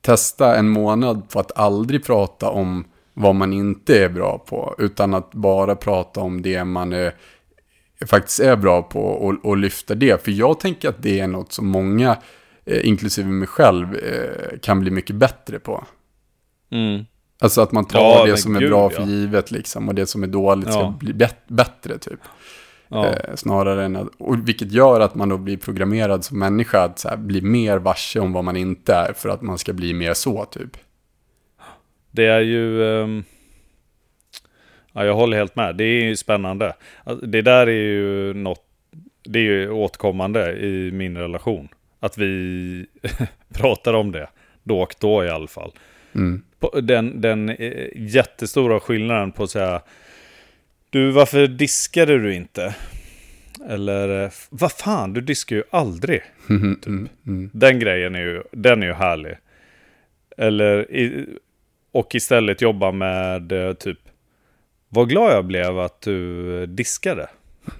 [0.00, 2.84] testa en månad på att aldrig prata om
[3.14, 4.74] vad man inte är bra på.
[4.78, 7.14] Utan att bara prata om det man är,
[8.06, 10.24] faktiskt är bra på och, och lyfta det.
[10.24, 12.16] För jag tänker att det är något som många,
[12.66, 15.84] eh, inklusive mig själv, eh, kan bli mycket bättre på.
[16.70, 17.04] Mm.
[17.40, 18.90] Alltså att man tar Ja, det som är gud, bra ja.
[18.90, 20.96] för givet liksom och det som är dåligt ska Ja.
[21.00, 21.12] bli
[21.48, 22.20] bättre typ.
[22.90, 26.98] Eh, snarare än att, och vilket gör att man då blir programmerad som människa att
[26.98, 29.94] så här, bli mer varse om vad man inte är för att man ska bli
[29.94, 30.76] mer så typ.
[32.10, 32.84] Det är ju...
[33.02, 33.24] ehm,
[34.92, 35.76] ja, jag håller helt med.
[35.76, 36.74] Det är ju spännande.
[37.04, 38.64] Alltså, Det där är ju något...
[39.24, 41.68] Det är ju återkommande i min relation.
[42.04, 42.86] Att vi
[43.54, 44.28] pratar om det.
[44.62, 45.72] Då och då i alla fall.
[46.14, 46.42] Mm.
[46.82, 49.82] Den, den eh, jättestora skillnaden på att säga
[50.90, 52.74] Du, varför diskade du inte?
[53.68, 56.22] Eller, eh, vad fan, du diskar ju aldrig.
[56.48, 57.50] Mm, mm, mm.
[57.52, 59.36] Den grejen är ju, den är ju härlig.
[60.36, 61.26] Eller, i,
[61.92, 63.98] och istället jobba med eh, typ,
[64.88, 67.28] vad glad jag blev att du diskade.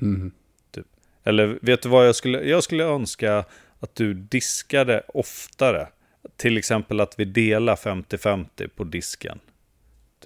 [0.01, 0.31] Mm.
[0.71, 0.87] Typ.
[1.25, 3.45] Eller vet du vad jag skulle, jag skulle önska
[3.85, 5.89] att du diskade oftare.
[6.37, 9.39] Till exempel att vi delar 50-50 på disken.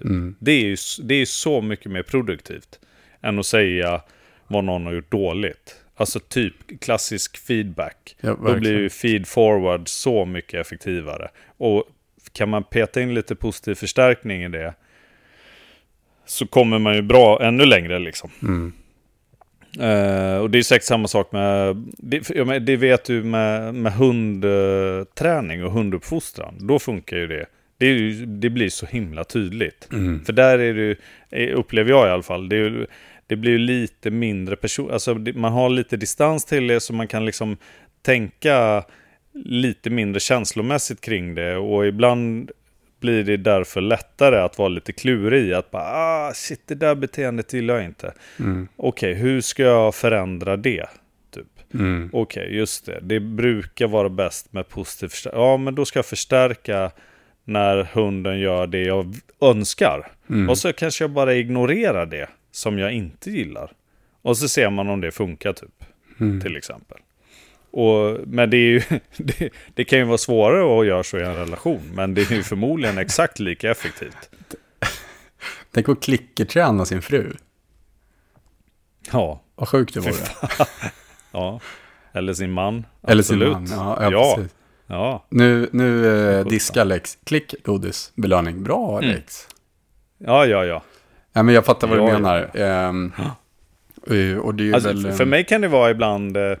[0.01, 0.35] Mm.
[0.39, 2.79] Det är ju det är så mycket mer produktivt
[3.21, 4.01] än att säga
[4.47, 5.81] vad någon har gjort dåligt.
[5.95, 8.15] Alltså typ klassisk feedback.
[8.19, 11.31] Ja, Då blir ju feed forward så mycket effektivare.
[11.57, 11.83] Och
[12.33, 14.73] kan man peta in lite positiv förstärkning i det
[16.25, 18.29] så kommer man ju bra ännu längre liksom.
[18.41, 18.73] Mm.
[19.79, 23.75] Eh, och det är säkert samma sak med, det, ja, men det vet du med,
[23.75, 26.55] med hundträning och hunduppfostran.
[26.59, 27.45] Då funkar ju det.
[27.77, 29.87] Det, ju, det blir så himla tydligt.
[29.91, 30.25] Mm.
[30.25, 30.95] För där är ju,
[31.29, 32.87] eh, upplever jag i alla fall, det, är,
[33.27, 37.07] det blir ju lite mindre person, alltså man har lite distans till det så man
[37.07, 37.57] kan liksom
[38.01, 38.83] tänka
[39.33, 42.51] lite mindre känslomässigt kring det och ibland
[42.99, 46.95] blir det därför lättare att vara lite klurig i att bara ah shit det där
[46.95, 48.13] beteendet gillar jag inte.
[48.39, 48.67] Mm.
[48.75, 50.85] Okej, hur ska jag förändra det?
[51.33, 51.73] Typ.
[51.73, 52.09] Mm.
[52.13, 52.99] Okej, just det.
[53.01, 55.41] Det brukar vara bäst med positiv förstärkning.
[55.43, 56.91] Ja, men då ska jag förstärka
[57.43, 60.11] när hunden gör det jag önskar.
[60.29, 60.49] Mm.
[60.49, 63.71] Och så kanske jag bara ignorerar det som jag inte gillar.
[64.21, 65.83] Och så ser man om det funkar typ,
[66.19, 66.41] Mm.
[66.41, 66.97] till exempel.
[67.71, 68.81] Och, men det, ju,
[69.17, 71.81] det, det kan ju vara svårare att göra så i en relation.
[71.93, 74.29] Men det är ju förmodligen exakt lika effektivt.
[75.71, 77.33] Tänk att klickerträna sin fru.
[79.11, 80.13] Ja, Vad sjukt det vore.
[81.31, 81.59] ja.
[82.13, 82.85] Eller sin man.
[83.07, 83.69] Eller sin Absolut.
[83.69, 83.79] man.
[83.79, 84.35] Ja, ja, Ja.
[84.35, 84.55] precis.
[84.87, 86.07] Ja, Nu, nu
[86.39, 87.17] eh, diskar Lex.
[87.23, 88.63] Klick, godis, belöning.
[88.63, 89.09] Bra Mm.
[89.15, 89.47] Lex.
[90.17, 90.65] ja, ja.
[90.65, 90.83] ja.
[91.33, 92.13] Ja, men jag fattar vad du Ja, ja.
[92.19, 92.51] menar.
[92.57, 93.11] Ehm,
[94.07, 95.11] eh, och det är Alltså, väl...
[95.13, 96.53] för ehm, mig kan det vara ibland eh,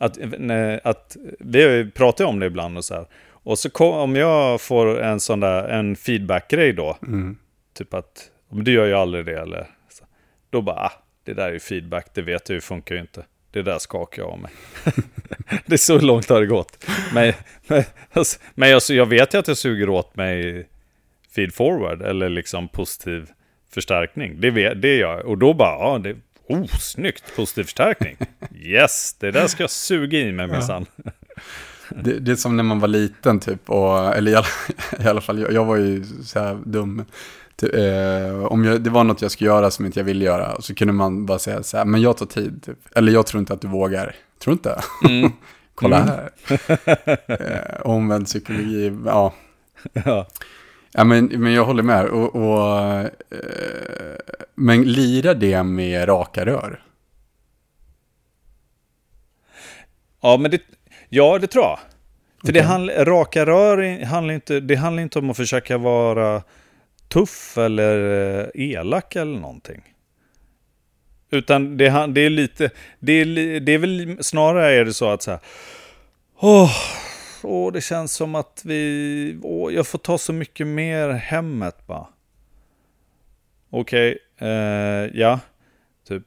[0.00, 0.18] att,
[0.82, 3.06] att vi pratat om det ibland och så här.
[3.42, 7.36] Och så kom, om jag får en sån där en feedback-grej då, Mm.
[7.74, 10.04] typ att men du gör ju aldrig det eller så.
[10.50, 10.92] Då bara, ah,
[11.24, 13.24] det där är ju feedback, det vet jag ju funkar ju inte.
[13.50, 14.50] Det där skakar jag av mig.
[15.66, 16.86] det är så långt har det gått.
[17.14, 17.32] Men,
[17.66, 20.68] men, alltså, men alltså, jag vet ju att jag suger åt mig
[21.34, 23.30] feed forward eller liksom positiv
[23.74, 24.40] förstärkning.
[24.40, 25.26] Det, vet, det gör jag.
[25.26, 26.16] Och då bara, ja, det,
[26.50, 28.16] oh, snyggt, positiv förstärkning.
[28.54, 30.86] Yes, det där ska jag suga i mig minsann.
[32.04, 34.46] Det, det är som när man var liten typ, och, eller i alla,
[35.04, 37.04] i alla fall, jag, jag var ju så här dum.
[37.56, 40.60] Ty, eh, om jag, det var något jag skulle göra som inte jag ville göra,
[40.60, 42.78] så kunde man bara säga så här, men jag tar tid, typ.
[42.94, 44.14] eller jag tror inte att du vågar.
[44.38, 44.80] Tror inte?
[45.08, 45.32] Mm.
[45.74, 46.08] Kolla Mm.
[46.08, 46.30] här.
[47.26, 49.34] eh, omvänd psykologi, ja.
[49.92, 50.26] Ja.
[50.92, 52.06] Ja, men, men jag håller med.
[52.06, 53.06] Och, och, eh,
[54.54, 56.82] men lirar det med raka rör?
[60.22, 60.62] Ja, men det,
[61.08, 61.78] ja, det tror jag.
[62.44, 62.68] För det Okej.
[62.68, 66.42] handl, raka rör handlar inte, det handlar inte om att försöka vara
[67.08, 67.98] tuff eller
[68.40, 69.82] eh, elak eller någonting.
[71.30, 75.22] Utan det, det är lite, det är, det är väl snarare är det så att
[75.22, 75.40] så här,
[76.40, 76.72] åh,
[77.42, 82.06] åh, det känns som att vi, åh, jag får ta så mycket mer hemmet bara.
[83.70, 84.48] Okej, eh,
[85.20, 85.40] ja,
[86.08, 86.22] typ.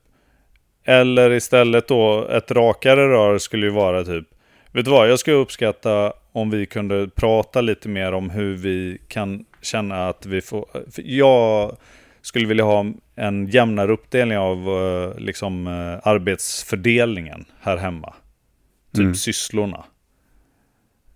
[0.83, 4.27] Eller istället då, ett rakare rör skulle ju vara typ,
[4.71, 9.01] vet du vad, jag skulle uppskatta om vi kunde prata lite mer om hur vi
[9.07, 11.77] kan känna att vi får, jag
[12.21, 12.85] skulle vilja ha
[13.15, 18.13] en jämnare uppdelning av eh, liksom eh, arbetsfördelningen här hemma.
[18.93, 19.15] Typ Mm.
[19.15, 19.83] sysslorna.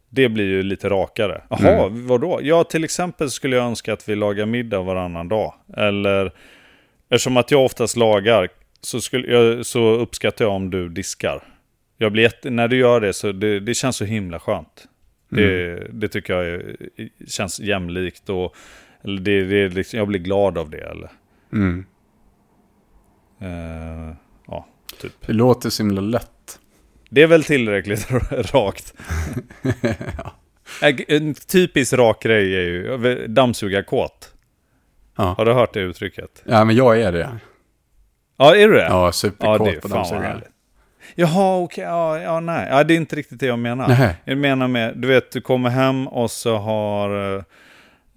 [0.09, 1.41] Det blir ju lite rakare.
[1.49, 2.07] Jaha, Mm.
[2.07, 2.39] vadå?
[2.43, 5.53] Ja, till exempel skulle jag önska att vi lagar middag varannan dag.
[5.77, 6.31] Eller,
[7.09, 8.49] eftersom att jag oftast lagar,
[8.81, 11.43] så, skulle jag, så uppskattar jag om du diskar.
[11.97, 14.85] Jag blir jätte, när du gör det så det, det känns så himla skönt.
[15.29, 16.75] Det, det tycker jag är,
[17.27, 18.55] känns jämlikt och
[19.03, 20.77] eller det, det är liksom, jag blir glad av det.
[20.77, 21.09] Eller,
[21.53, 21.85] Mm.
[23.41, 24.15] eh,
[24.47, 24.65] ja,
[25.01, 25.11] typ.
[25.27, 26.59] Det låter så himla lätt.
[27.09, 28.07] Det är väl tillräckligt
[28.53, 28.93] rakt.
[30.81, 34.33] Ä- En typisk rak grej är ju dammsugarkåt.
[35.17, 35.23] Ja.
[35.37, 36.43] Har du hört det uttrycket?
[36.45, 37.37] ja, men jag är det.
[38.37, 38.81] Ja, är du det?
[38.81, 40.41] Ja, Ja, superkåt det är på dammsugare.
[41.15, 41.83] Jaha, okej.
[41.83, 42.67] Ja, ja, nej.
[42.71, 43.87] Ja, det är inte riktigt det jag menar.
[43.87, 44.15] Nej.
[44.25, 47.35] Jag menar med, du vet, du kommer hem och så har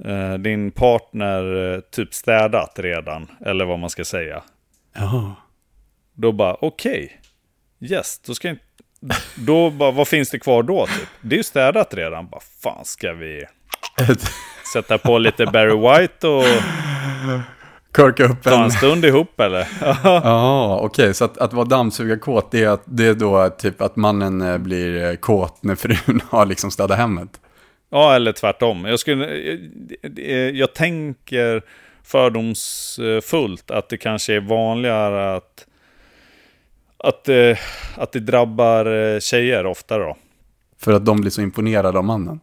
[0.05, 3.27] eh, din partner eh, typ städat redan.
[3.47, 4.43] Eller vad man ska säga.
[4.97, 5.35] Ja.
[6.15, 7.21] Då bara, okej.
[7.81, 8.65] Yes, då ska jag inte...
[9.35, 11.09] Då bara, vad finns det kvar då typ?
[11.21, 12.29] Det är ju städat redan.
[12.29, 13.45] Bara, fan ska vi
[14.73, 16.45] sätta på lite Barry White och
[17.93, 18.63] Korka upp ta en...
[18.63, 19.69] en stund ihop eller?
[20.05, 21.15] Ja, okej.
[21.15, 24.59] Så att, att vara dammsugarkåt, det är, att, det är då typ att mannen eh,
[24.59, 27.41] blir eh, kåt när frun har liksom städat hemmet.
[27.91, 28.85] Ja, eller tvärtom.
[28.85, 29.37] Jag, skulle,
[30.17, 31.63] jag, jag tänker
[32.05, 35.67] fördomsfullt att det kanske är vanligare att,
[37.05, 37.59] att, eh,
[37.97, 40.17] att det drabbar eh, tjejer oftare då.
[40.79, 42.41] För att de blir så imponerade av mannen.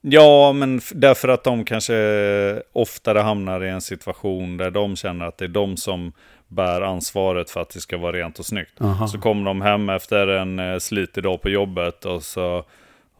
[0.00, 5.38] Ja, men därför att de kanske oftare hamnar i en situation där de känner att
[5.38, 6.12] det är de som
[6.48, 8.80] bär ansvaret för att det ska vara rent och snyggt.
[8.80, 9.08] Aha.
[9.08, 12.64] Så kommer de hem efter en eh, slitig dag på jobbet och så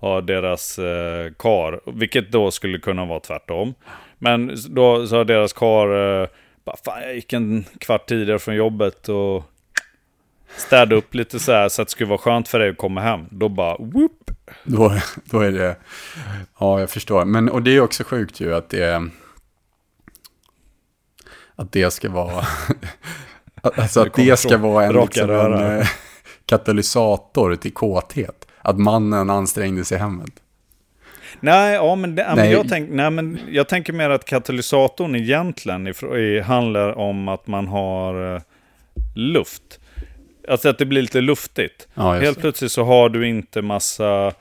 [0.00, 3.74] har deras eh, kar, vilket då skulle kunna vara tvärtom.
[4.18, 6.28] Men då så har deras kar, eh,
[6.64, 9.42] bara, fan jag gick en kvart tidigare från jobbet och
[10.57, 13.00] städade upp lite så här så att det skulle vara skönt för dig att komma
[13.00, 13.26] hem.
[13.30, 14.30] Då bara, whoop,
[14.64, 15.76] Då, då är det...
[16.59, 17.24] Ja, jag förstår.
[17.24, 19.09] Men, och det är också sjukt ju att det...
[21.57, 22.44] Att det ska vara...
[23.62, 25.88] alltså att det ska vara en, liksom, en eh,
[26.46, 28.46] katalysator till kåthet.
[28.62, 30.32] Att mannen ansträngde sig hemmet.
[31.40, 32.52] Nej, ja, men, det, Nej.
[32.52, 35.86] jag, tänk, nej, men jag tänker mer att katalysatorn egentligen
[36.16, 38.42] i, handlar om att man har eh,
[39.14, 39.80] luft.
[40.49, 41.88] Alltså att det blir lite luftigt.
[41.95, 44.32] Ja, Helt plötsligt så har du inte massa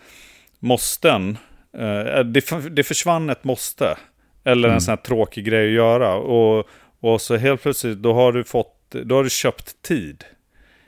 [0.59, 1.37] måsten.
[1.77, 3.97] Eh, det, för- det försvann ett måste.
[4.43, 4.75] Eller Mm.
[4.75, 6.15] en sån här tråkig grej att göra.
[6.15, 6.67] Och,
[6.99, 10.23] och så helt plötsligt, då har du fått, då har du köpt tid.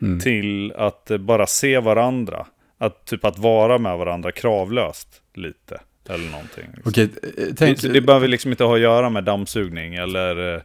[0.02, 0.20] Mm.
[0.20, 2.46] Till att bara se varandra.
[2.78, 5.80] Att typ att vara med varandra kravlöst lite.
[6.10, 6.64] Eller någonting.
[6.76, 6.90] liksom.
[6.92, 7.82] Okej, eh, tänk...
[7.82, 10.62] Det, det behöver liksom inte ha att göra med dammsugning eller eh,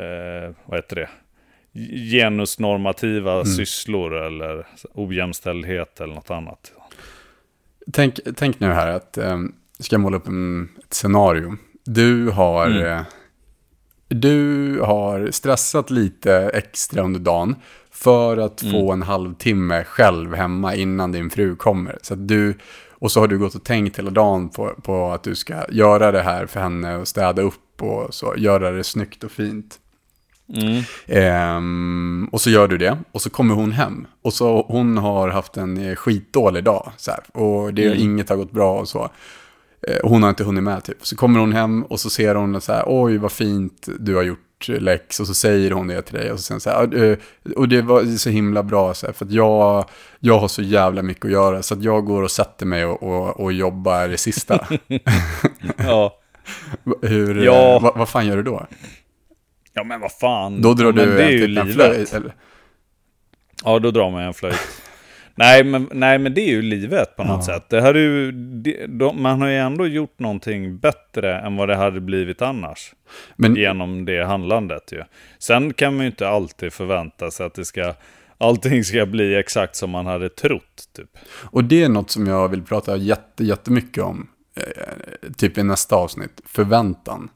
[0.00, 1.08] eh, vad heter det?
[2.12, 6.72] Genusnormativa sysslor eller ojämställdhet eller något annat.
[7.92, 11.56] Tänk, tänk nu här att, um, ska jag måla upp en, ett scenario.
[11.84, 12.82] Du har, Mm.
[12.98, 13.02] eh,
[14.08, 17.56] du har stressat lite extra under dagen
[17.90, 18.72] för att Mm.
[18.72, 21.98] få en halvtimme själv hemma innan din fru kommer.
[22.02, 22.54] Så du,
[22.90, 26.12] och så har du gått och tänkt hela dagen på, på att du ska göra
[26.12, 29.78] det här för henne och städa upp och så, göra det snyggt och fint.
[30.54, 30.82] Mm.
[31.06, 34.06] Ehm, och så gör du det, och så kommer hon hem.
[34.22, 37.98] Och så hon har haft en eh, skitdålig dag, så här, och det, Mm.
[37.98, 39.08] inget har gått bra och så.
[39.88, 41.06] Eh, och hon har inte hunnit med typ.
[41.06, 44.22] Så kommer hon hem och så ser hon så här, oj vad fint du har
[44.22, 45.20] gjort eh, Lex.
[45.20, 47.18] Och så säger hon det till dig och så hon så här, "Ja, eh,
[47.56, 49.84] och det var så himla bra så här, för att jag,
[50.20, 51.62] jag har så jävla mycket att göra.
[51.62, 54.66] Så att jag går och sätter mig och, och, och jobbar det sista.
[55.76, 56.18] Ja.
[57.02, 57.78] Hur, Ja.
[57.82, 58.66] vad, vad fan gör du då?
[59.76, 60.62] Ja, men vad fan.
[60.62, 62.34] Då drar ja, du en, typ en flöjt, eller?
[63.64, 64.60] Ja, då drar man en flöjt.
[65.34, 67.54] nej, men, nej, men det är ju livet på något Ja.
[67.54, 67.64] sätt.
[67.68, 71.68] Det här är ju, det, de, man har ju ändå gjort någonting bättre än vad
[71.68, 72.92] det hade blivit annars.
[73.36, 75.02] Men, genom det handlandet ju.
[75.38, 77.94] Sen kan man ju inte alltid förvänta sig att det ska,
[78.38, 80.84] allting ska bli exakt som man hade trott.
[80.96, 81.10] Typ.
[81.44, 85.96] Och det är något som jag vill prata jätte, jättemycket om, eh, typ i nästa
[85.96, 87.28] avsnitt, förväntan.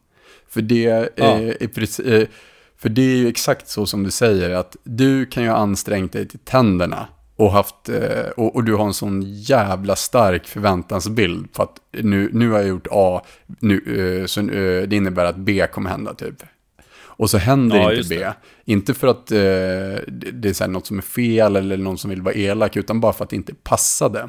[0.51, 1.25] För det, Ja.
[1.25, 2.29] eh, är preci- eh,
[2.79, 6.13] för det är ju exakt så som du säger, att du kan ju ha ansträngt
[6.13, 11.53] dig till tänderna och, haft, eh, och, och du har en sån jävla stark förväntansbild
[11.53, 13.23] på att nu, nu har jag gjort A,
[13.61, 16.43] nu, så det innebär att B kommer hända typ.
[16.93, 18.19] Och så händer Ja, inte B.
[18.19, 18.35] det.
[18.65, 19.39] Inte för att eh,
[20.33, 23.13] det är så något som är fel eller någon som vill vara elak, utan bara
[23.13, 24.29] för att det inte passade.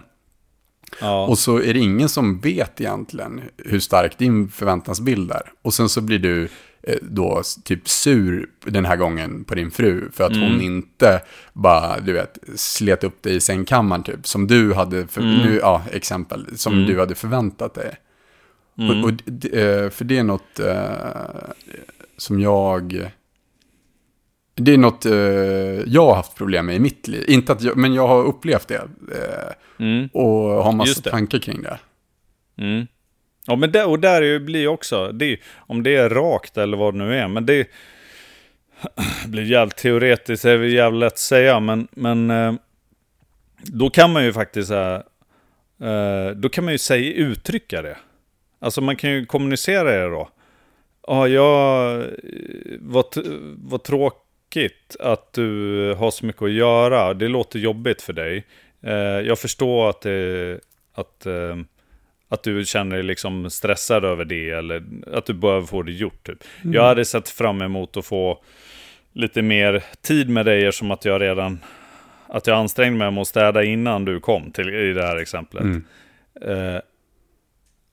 [1.00, 1.28] Ja.
[1.28, 5.52] Och så är det ingen som vet egentligen hur stark din förväntansbild är.
[5.62, 6.50] Och sen så blir du
[6.84, 10.52] eh, då typ sur den här gången på din fru för att Mm.
[10.52, 11.22] hon inte
[11.54, 14.28] bara, du vet, slet upp dig i sängkammaren typ.
[14.28, 15.38] Som du hade, för, Mm.
[15.38, 17.96] nu, ja, exempel, som du hade förväntat dig.
[18.78, 19.00] Mm.
[19.04, 21.52] Och, och, d- eh, för det är något eh,
[22.18, 23.12] som jag...
[24.56, 25.14] Det är något eh,
[25.93, 27.24] jag har haft problem med i mitt liv.
[27.28, 28.76] Inte att jag, men jag har upplevt det.
[28.76, 30.10] Eh, Mm.
[30.14, 30.24] och
[30.64, 31.10] har massa det.
[31.10, 31.80] tankar kring det.
[32.58, 32.88] Mm.
[33.47, 36.97] Ja, men där, och där blir också, det, om det är rakt eller vad det
[36.97, 37.68] nu är, men det
[39.28, 42.54] blir jävligt teoretiskt, det är väl jävligt lätt att säga, men, men eh,
[43.64, 44.95] då kan man ju faktiskt så här,
[45.82, 47.97] eh, då kan man ju säga, uttrycka det.
[48.60, 50.30] Alltså man kan ju kommunicera det då.
[51.08, 52.06] Ja, jag, eh,
[52.80, 53.22] vad, t-
[53.58, 54.14] vad tråk,
[54.52, 57.14] tråkigt att du har så mycket att göra.
[57.14, 58.45] Det låter jobbigt för dig.
[58.84, 58.93] Eh,
[59.28, 60.60] jag förstår att, det,
[60.93, 61.58] att, eh,
[62.30, 64.84] att du känner dig liksom stressad över det eller
[65.14, 66.28] att du behöver få det gjort.
[66.28, 66.43] Typ.
[66.64, 66.74] Mm.
[66.74, 68.43] Jag hade sett fram emot att få
[69.14, 71.60] lite mer tid med dig som att jag redan
[72.28, 75.64] att jag ansträngde mig med att städa innan du kom till, i det här exemplet.
[75.64, 75.86] Mm.
[76.41, 76.82] Eh,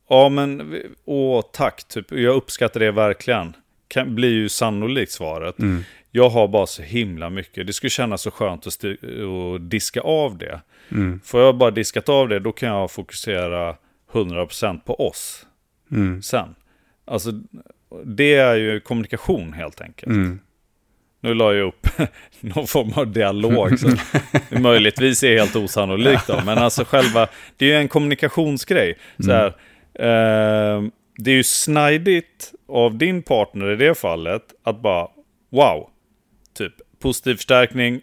[0.08, 3.54] ja men, åh tack, typ, jag uppskattar det verkligen.
[3.88, 5.58] Kan, blir ju sannolikt svaret.
[5.58, 5.84] Mm.
[6.10, 7.66] Jag har bara så himla mycket.
[7.66, 10.60] Det skulle kännas så skönt att, att diska av det.
[10.92, 11.20] Mm.
[11.24, 13.76] Får jag bara diskat av det, då kan jag fokusera
[14.12, 15.46] 100% på oss
[15.90, 16.22] Mm.
[16.22, 16.54] sen.
[17.04, 17.30] Alltså,
[18.04, 20.10] det är ju kommunikation helt enkelt.
[20.12, 20.40] Mm.
[21.20, 21.86] Nu la jag upp
[22.40, 23.96] någon form av dialog som
[24.62, 26.40] möjligtvis är helt osannolikt då.
[26.44, 28.98] Men alltså själva, det är ju en kommunikationsgrej.
[29.18, 29.46] Så här,
[29.94, 30.82] eh,
[31.18, 35.08] det är ju snajdigt av din partner i det fallet att bara
[35.50, 35.90] wow,
[36.54, 38.00] typ positiv förstärkning,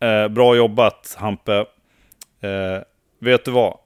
[0.00, 1.66] eh, bra jobbat Hampe.
[2.40, 2.82] Eh,
[3.18, 3.78] vet du vad?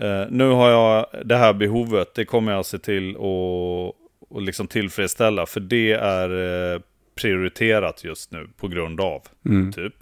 [0.00, 3.94] Eh, nu har jag det här behovet, det kommer jag se till att
[4.30, 5.46] och liksom tillfredsställa.
[5.46, 6.30] För det är
[6.74, 6.80] eh,
[7.14, 9.22] prioriterat just nu på grund av.
[9.44, 9.72] Mm.
[9.72, 9.94] Typ.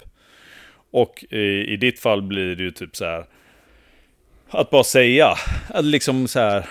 [0.91, 3.25] Och i, i ditt fall blir det ju typ så här.
[4.49, 5.35] Att bara säga,
[5.69, 6.65] att liksom så här,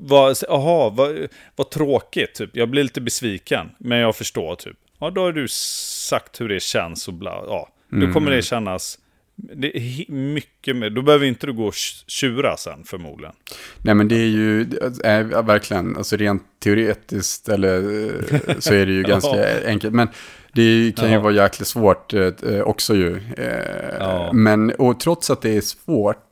[0.00, 2.50] vad, aha, vad, vad tråkigt, typ.
[2.52, 4.76] jag blir lite besviken, men jag förstår typ.
[5.00, 7.68] Ja, då har du sagt hur det känns och bla, ja.
[7.90, 8.98] Då kommer det kännas
[9.40, 11.74] det är mycket mer, då behöver inte du gå och
[12.06, 13.34] tjura sen förmodligen.
[13.82, 14.60] Nej men det är ju,
[15.04, 19.94] är, verkligen, alltså rent teoretiskt eller eh, så är det ju ganska enkelt.
[19.94, 20.08] Men
[20.52, 21.20] det kan ju Ja.
[21.20, 22.30] vara jäkligt svårt eh,
[22.64, 23.16] också ju.
[23.36, 24.32] Eh, Ja.
[24.32, 26.22] Men, och trots att det är svårt,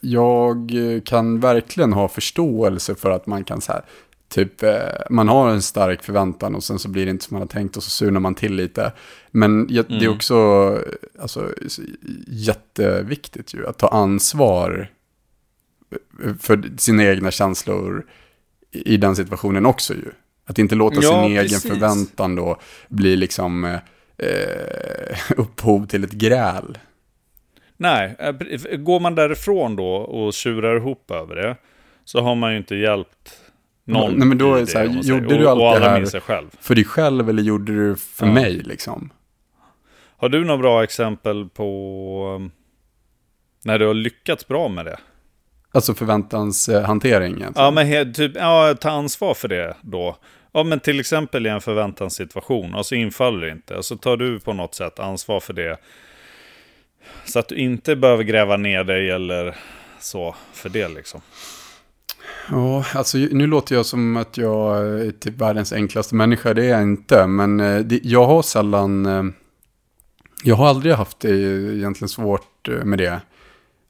[0.00, 0.72] jag
[1.04, 3.82] kan verkligen ha förståelse för att man kan så här,
[4.28, 4.72] typ, eh,
[5.10, 7.76] man har en stark förväntan och sen så blir det inte som man har tänkt
[7.76, 8.92] och så surnar man till lite.
[9.30, 10.12] Men det är Mm.
[10.14, 10.36] också
[11.20, 11.54] alltså,
[12.26, 14.88] jätteviktigt ju att ta ansvar
[16.40, 18.06] för sina egna känslor
[18.72, 20.10] i den situationen också ju.
[20.46, 21.62] Att inte låta Ja, sin egen precis.
[21.70, 23.78] förväntan då bli liksom eh,
[24.18, 26.78] eh, upphov till ett gräl.
[27.82, 31.56] Nej, eh, går man därifrån då och tjurar ihop över det
[32.04, 33.40] så har man ju inte hjälpt
[33.84, 36.46] någon Nej, men då är det så här, gjorde du allt det här- själv.
[36.60, 38.32] För dig själv eller gjorde du för Ja.
[38.32, 39.10] mig liksom?
[40.16, 42.50] Har du några bra exempel på um,
[43.64, 44.98] när du har lyckats bra med det?
[45.72, 47.44] Alltså förväntanshantering.
[47.54, 50.16] Ja, men typ, ja, ta ansvar för det då.
[50.52, 53.82] Ja, men till exempel i en förväntanssituation, och så infaller det inte.
[53.82, 55.76] Så tar du på något sätt ansvar för det.
[57.24, 59.56] Så att du inte behöver gräva ner dig eller
[60.00, 61.20] så för det liksom.
[62.50, 66.68] Ja, alltså nu låter jag som att jag är typ världens enklaste människa, det är
[66.70, 67.26] jag inte.
[67.26, 69.22] Men eh, det, jag har sällan, eh,
[70.44, 71.30] jag har aldrig haft det
[71.76, 73.20] egentligen svårt eh, med det.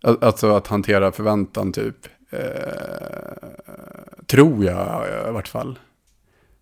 [0.02, 1.96] Al- Alltså att hantera förväntan typ.
[2.30, 2.38] Eh,
[4.26, 5.78] tror jag i vart fall.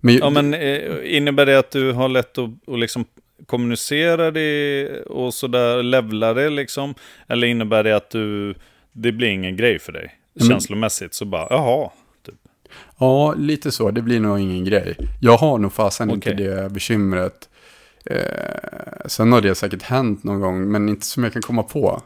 [0.00, 3.04] Men, Ja, men eh, innebär det att du har lätt att, att liksom
[3.46, 6.94] kommunicera det och sådär, levla det liksom?
[7.28, 8.54] Eller innebär det att du,
[8.92, 10.14] det blir ingen grej för dig?
[10.48, 11.90] Känslomässigt så bara, jaha.
[12.26, 12.34] Typ.
[12.98, 13.90] Ja, lite så.
[13.90, 14.96] Det blir nog ingen grej.
[15.20, 16.44] Jag har nog fasen inte Okej.
[16.46, 17.48] det bekymret.
[18.04, 22.02] Eh, sen har det säkert hänt någon gång, men inte som jag kan komma på.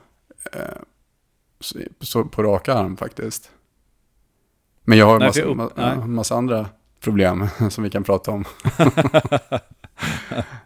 [0.53, 0.61] Eh,
[1.61, 3.51] så, så på rak arm faktiskt.
[4.85, 6.67] Men jag har Nej, massa, ma- massa andra
[7.01, 8.45] problem som vi kan prata om.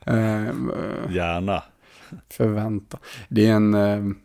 [0.07, 0.55] eh,
[1.11, 1.63] Gärna.
[2.31, 2.99] förvänta.
[3.29, 4.17] Det är en, eh,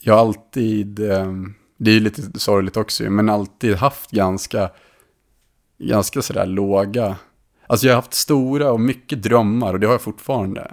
[0.00, 1.32] jag har alltid, eh,
[1.76, 4.70] det är lite sorgligt också men alltid haft ganska,
[5.78, 7.16] ganska sådär låga,
[7.66, 10.72] alltså jag har haft stora och mycket drömmar och det har jag fortfarande.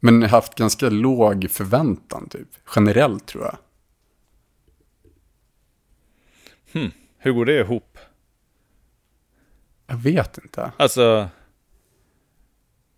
[0.00, 3.56] Men jag har haft ganska låg förväntan typ, generellt tror jag.
[7.18, 7.98] Hur går det ihop?
[9.86, 10.72] Jag vet inte.
[10.76, 11.28] Alltså,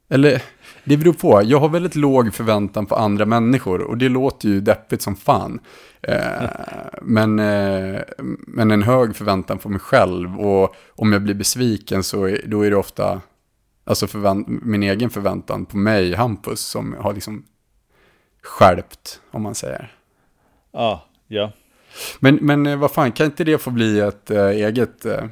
[0.09, 0.43] Eller,
[0.85, 1.43] det beror på.
[1.45, 5.61] Jag har väldigt låg förväntan på andra människor och det låter ju deppigt som fan.
[6.03, 6.49] Eh,
[7.03, 8.01] men, eh,
[8.47, 12.63] men en hög förväntan på mig själv och om jag blir besviken så är, då
[12.63, 13.21] är det ofta
[13.85, 17.45] alltså förvänt- min egen förväntan på mig, Hampus, som har liksom
[18.43, 19.93] skärpt, om man säger.
[20.73, 21.53] ja, ja.
[22.21, 25.25] Men, men eh, vad fan, kan inte det få bli ett eh, eget eh,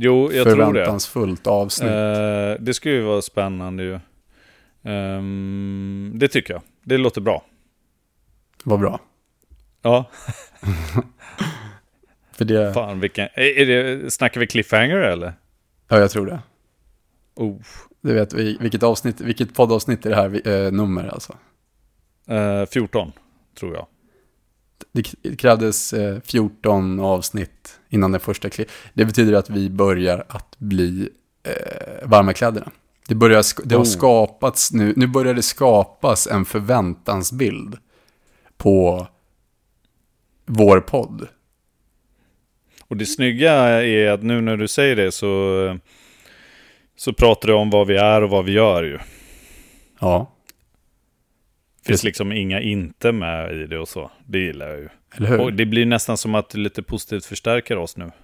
[0.00, 0.64] Jo, jag tror det.
[0.64, 1.90] förväntansfullt avsnitt?
[1.90, 3.98] Eh, det skulle ju vara spännande ju.
[4.84, 6.62] Ehm, det tycker jag.
[6.84, 7.44] Det låter bra.
[8.64, 9.00] Vad bra.
[9.82, 10.04] Ja,
[12.32, 13.28] För det, fan vilken...
[13.34, 15.32] Är det, snackar vi cliffhanger eller?
[15.88, 16.40] ja, jag tror det.
[17.34, 17.56] Oh,
[18.00, 21.34] Du vet vi- vilket avsnitt, vilket poddavsnitt är det här eh, nummer alltså?
[22.28, 23.12] Eh, 14,
[23.58, 23.86] tror jag.
[24.92, 28.68] Det krävdes eh, 14 avsnitt innan den första klipp.
[28.94, 31.08] Det betyder att vi börjar att bli
[31.42, 32.70] eh, varma kläderna.
[33.08, 33.86] Det, börjar, det har Oh.
[33.86, 37.76] skapats nu, nu börjar det skapas en förväntansbild
[38.56, 39.06] på
[40.46, 41.28] vår podd.
[42.88, 43.52] Och det snygga
[43.84, 45.78] är att nu när du säger det så,
[46.96, 48.98] så pratar du om vad vi är och vad vi gör ju.
[50.00, 50.32] Ja,
[51.92, 54.10] finns liksom inga inte med i det och så.
[54.26, 54.88] Det gillar jag ju.
[55.16, 55.40] eller hur?
[55.40, 58.10] Och det blir nästan som att det lite positivt förstärker oss nu.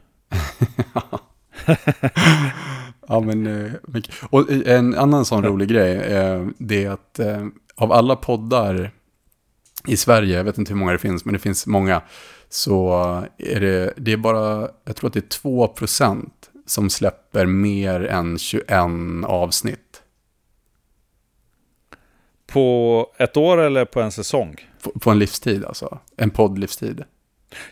[3.08, 3.72] Ja, men, eh.
[4.30, 8.90] Och en annan sån rolig grej, eh, det är att eh, av alla poddar
[9.88, 12.02] i Sverige, jag vet inte hur många det finns, men det finns många,
[12.48, 12.92] så
[13.38, 16.30] är det, det är bara, jag tror att det är 2%
[16.66, 18.68] som släpper mer än 21
[19.24, 19.83] avsnitt.
[22.54, 24.56] På ett år eller på en säsong?
[25.00, 27.02] På- en livstid alltså, en poddlivstid.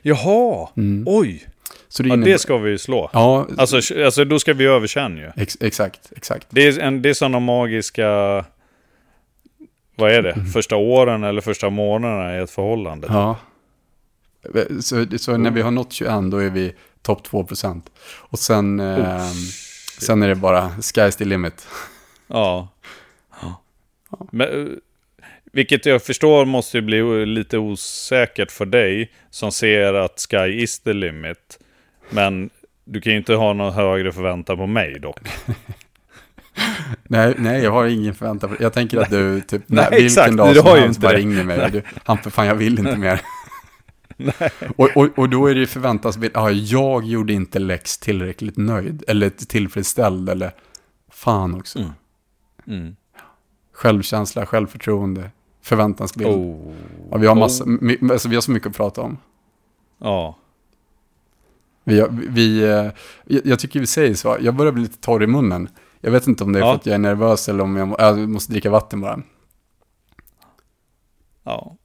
[0.02, 1.04] Jaha, Mm.
[1.06, 1.46] oj.
[1.88, 3.10] Så det Ja, det ska vi ju slå.
[3.12, 5.30] Ja, Alltså, alltså då ska vi över sen ju.
[5.36, 6.46] ex, exakt, exakt.
[6.50, 8.06] Det är, en, det är sådana magiska...
[9.96, 10.44] Vad är det?
[10.52, 13.06] Första åren eller första månaderna i ett förhållande.
[13.10, 13.36] Ja.
[14.80, 17.82] Så, så när vi har nått 21 då är vi topp 2%.
[18.04, 19.26] Och sen, eh,
[20.00, 21.66] sen är det bara sky's the limit.
[22.26, 22.68] Ja.
[24.32, 24.72] Men, eh,
[25.52, 30.80] vilket jag förstår måste ju bli lite osäkert för dig som ser att sky is
[30.80, 31.58] the limit.
[32.10, 32.50] Men
[32.84, 35.18] du kan ju inte ha någon högre förväntan på mig dock.
[37.02, 38.62] Nej, nej, jag har ingen förväntan på.
[38.62, 41.18] Jag tänker att du, typ, Nej, när, exakt, vilken dag som helst bara det.
[41.18, 41.70] ringer mig.
[41.70, 43.20] Du, Hampe, fan jag vill inte mer.
[44.76, 49.04] och, och, och då är det ju förväntansbild, ja, jag gjorde inte Lex tillräckligt nöjd,
[49.08, 50.52] eller tillfredsställd, eller
[51.10, 51.78] fan också.
[51.78, 51.92] Mm.
[52.66, 52.96] Mm.
[53.72, 55.30] Självkänsla, självförtroende,
[55.62, 56.30] förväntansbild.
[56.30, 56.72] Oh.
[57.10, 58.12] Ja, vi, har massa, Oh.
[58.12, 59.18] alltså, vi har så mycket att prata om.
[59.98, 60.38] Ja.
[61.84, 62.90] Vi, vi, eh,
[63.24, 65.68] jag tycker vi säger så, jag börjar bli lite torr i munnen.
[66.00, 66.66] Jag vet inte om det är Ja.
[66.72, 69.22] för att jag är nervös eller om jag, jag måste dricka vatten bara.
[71.44, 71.76] Ja.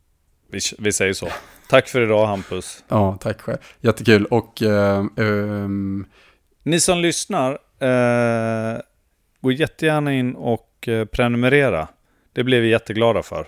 [0.52, 1.28] Vi, vi säger så.
[1.70, 2.84] Tack för idag Hampus.
[2.88, 3.58] Ja, tack själv.
[3.82, 4.26] Jättekul.
[4.26, 6.06] Och eh, ehm,
[6.64, 8.80] Ni som lyssnar, eh,
[9.42, 11.88] gå jättegärna in och eh, prenumerera.
[12.34, 13.48] Det blir vi jätteglada för.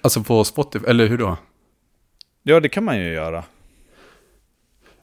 [0.00, 1.36] alltså på Spotify, eller hur då?
[2.42, 3.44] Ja, det kan man ju göra.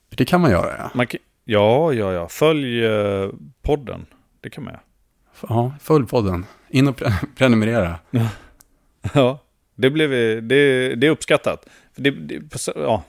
[0.09, 0.91] Det kan man göra, ja.
[0.93, 2.27] Man kan, ja, ja, ja.
[2.27, 3.29] Följ eh,
[3.61, 4.05] podden.
[4.41, 4.83] Det kan man göra.
[5.49, 6.45] Ja, följ podden.
[6.69, 7.99] In och pre- prenumerera.
[9.13, 9.39] Ja,
[9.75, 10.09] det, blev,
[10.47, 11.65] det, det är uppskattat.
[11.95, 13.03] Det, det, ja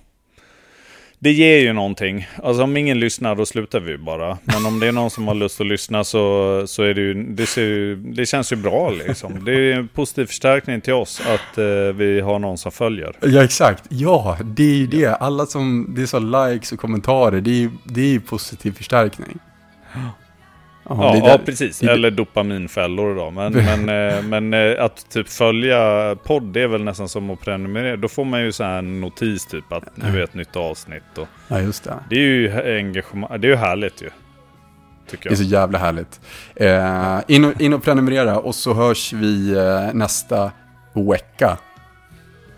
[1.24, 2.28] det ger ju någonting.
[2.42, 4.38] Alltså om ingen lyssnar då slutar vi bara.
[4.44, 7.14] Men om det är någon som har lust att lyssna så, så är det ju,
[7.14, 9.44] det, ser ju, det känns ju bra liksom.
[9.44, 11.64] Det är en positiv förstärkning till oss att eh,
[11.94, 13.12] vi har någon som följer.
[13.20, 13.84] Ja, exakt.
[13.88, 15.14] Ja, det är ju det.
[15.14, 18.72] Alla som, det är så likes och kommentarer, det är ju det är ju positiv
[18.72, 19.38] förstärkning.
[20.88, 21.82] Ja, Ja, precis.
[21.82, 23.30] Eller dopaminfällor då.
[23.30, 23.52] Men,
[23.86, 27.96] men, eh, men eh, att typ följa podd, det är väl nästan som att prenumerera.
[27.96, 31.18] Då får man ju så här en notis typ att nu är ett nytt avsnitt.
[31.18, 31.94] Och Ja, just det.
[32.10, 34.10] det är ju engagemang, det är ju härligt ju.
[35.10, 35.38] Tycker Det är jag.
[35.38, 36.20] så jävla härligt.
[36.56, 40.50] Eh, in, och, in och prenumerera och så hörs vi eh, nästa
[41.10, 41.58] vecka.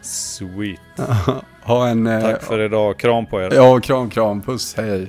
[0.03, 0.81] Sweet.
[1.63, 2.07] Ha en...
[2.07, 2.99] Eh, Tack för idag.
[2.99, 3.53] Kram på er.
[3.55, 4.43] Ja, kram, kram.
[4.43, 5.09] Puss, hej.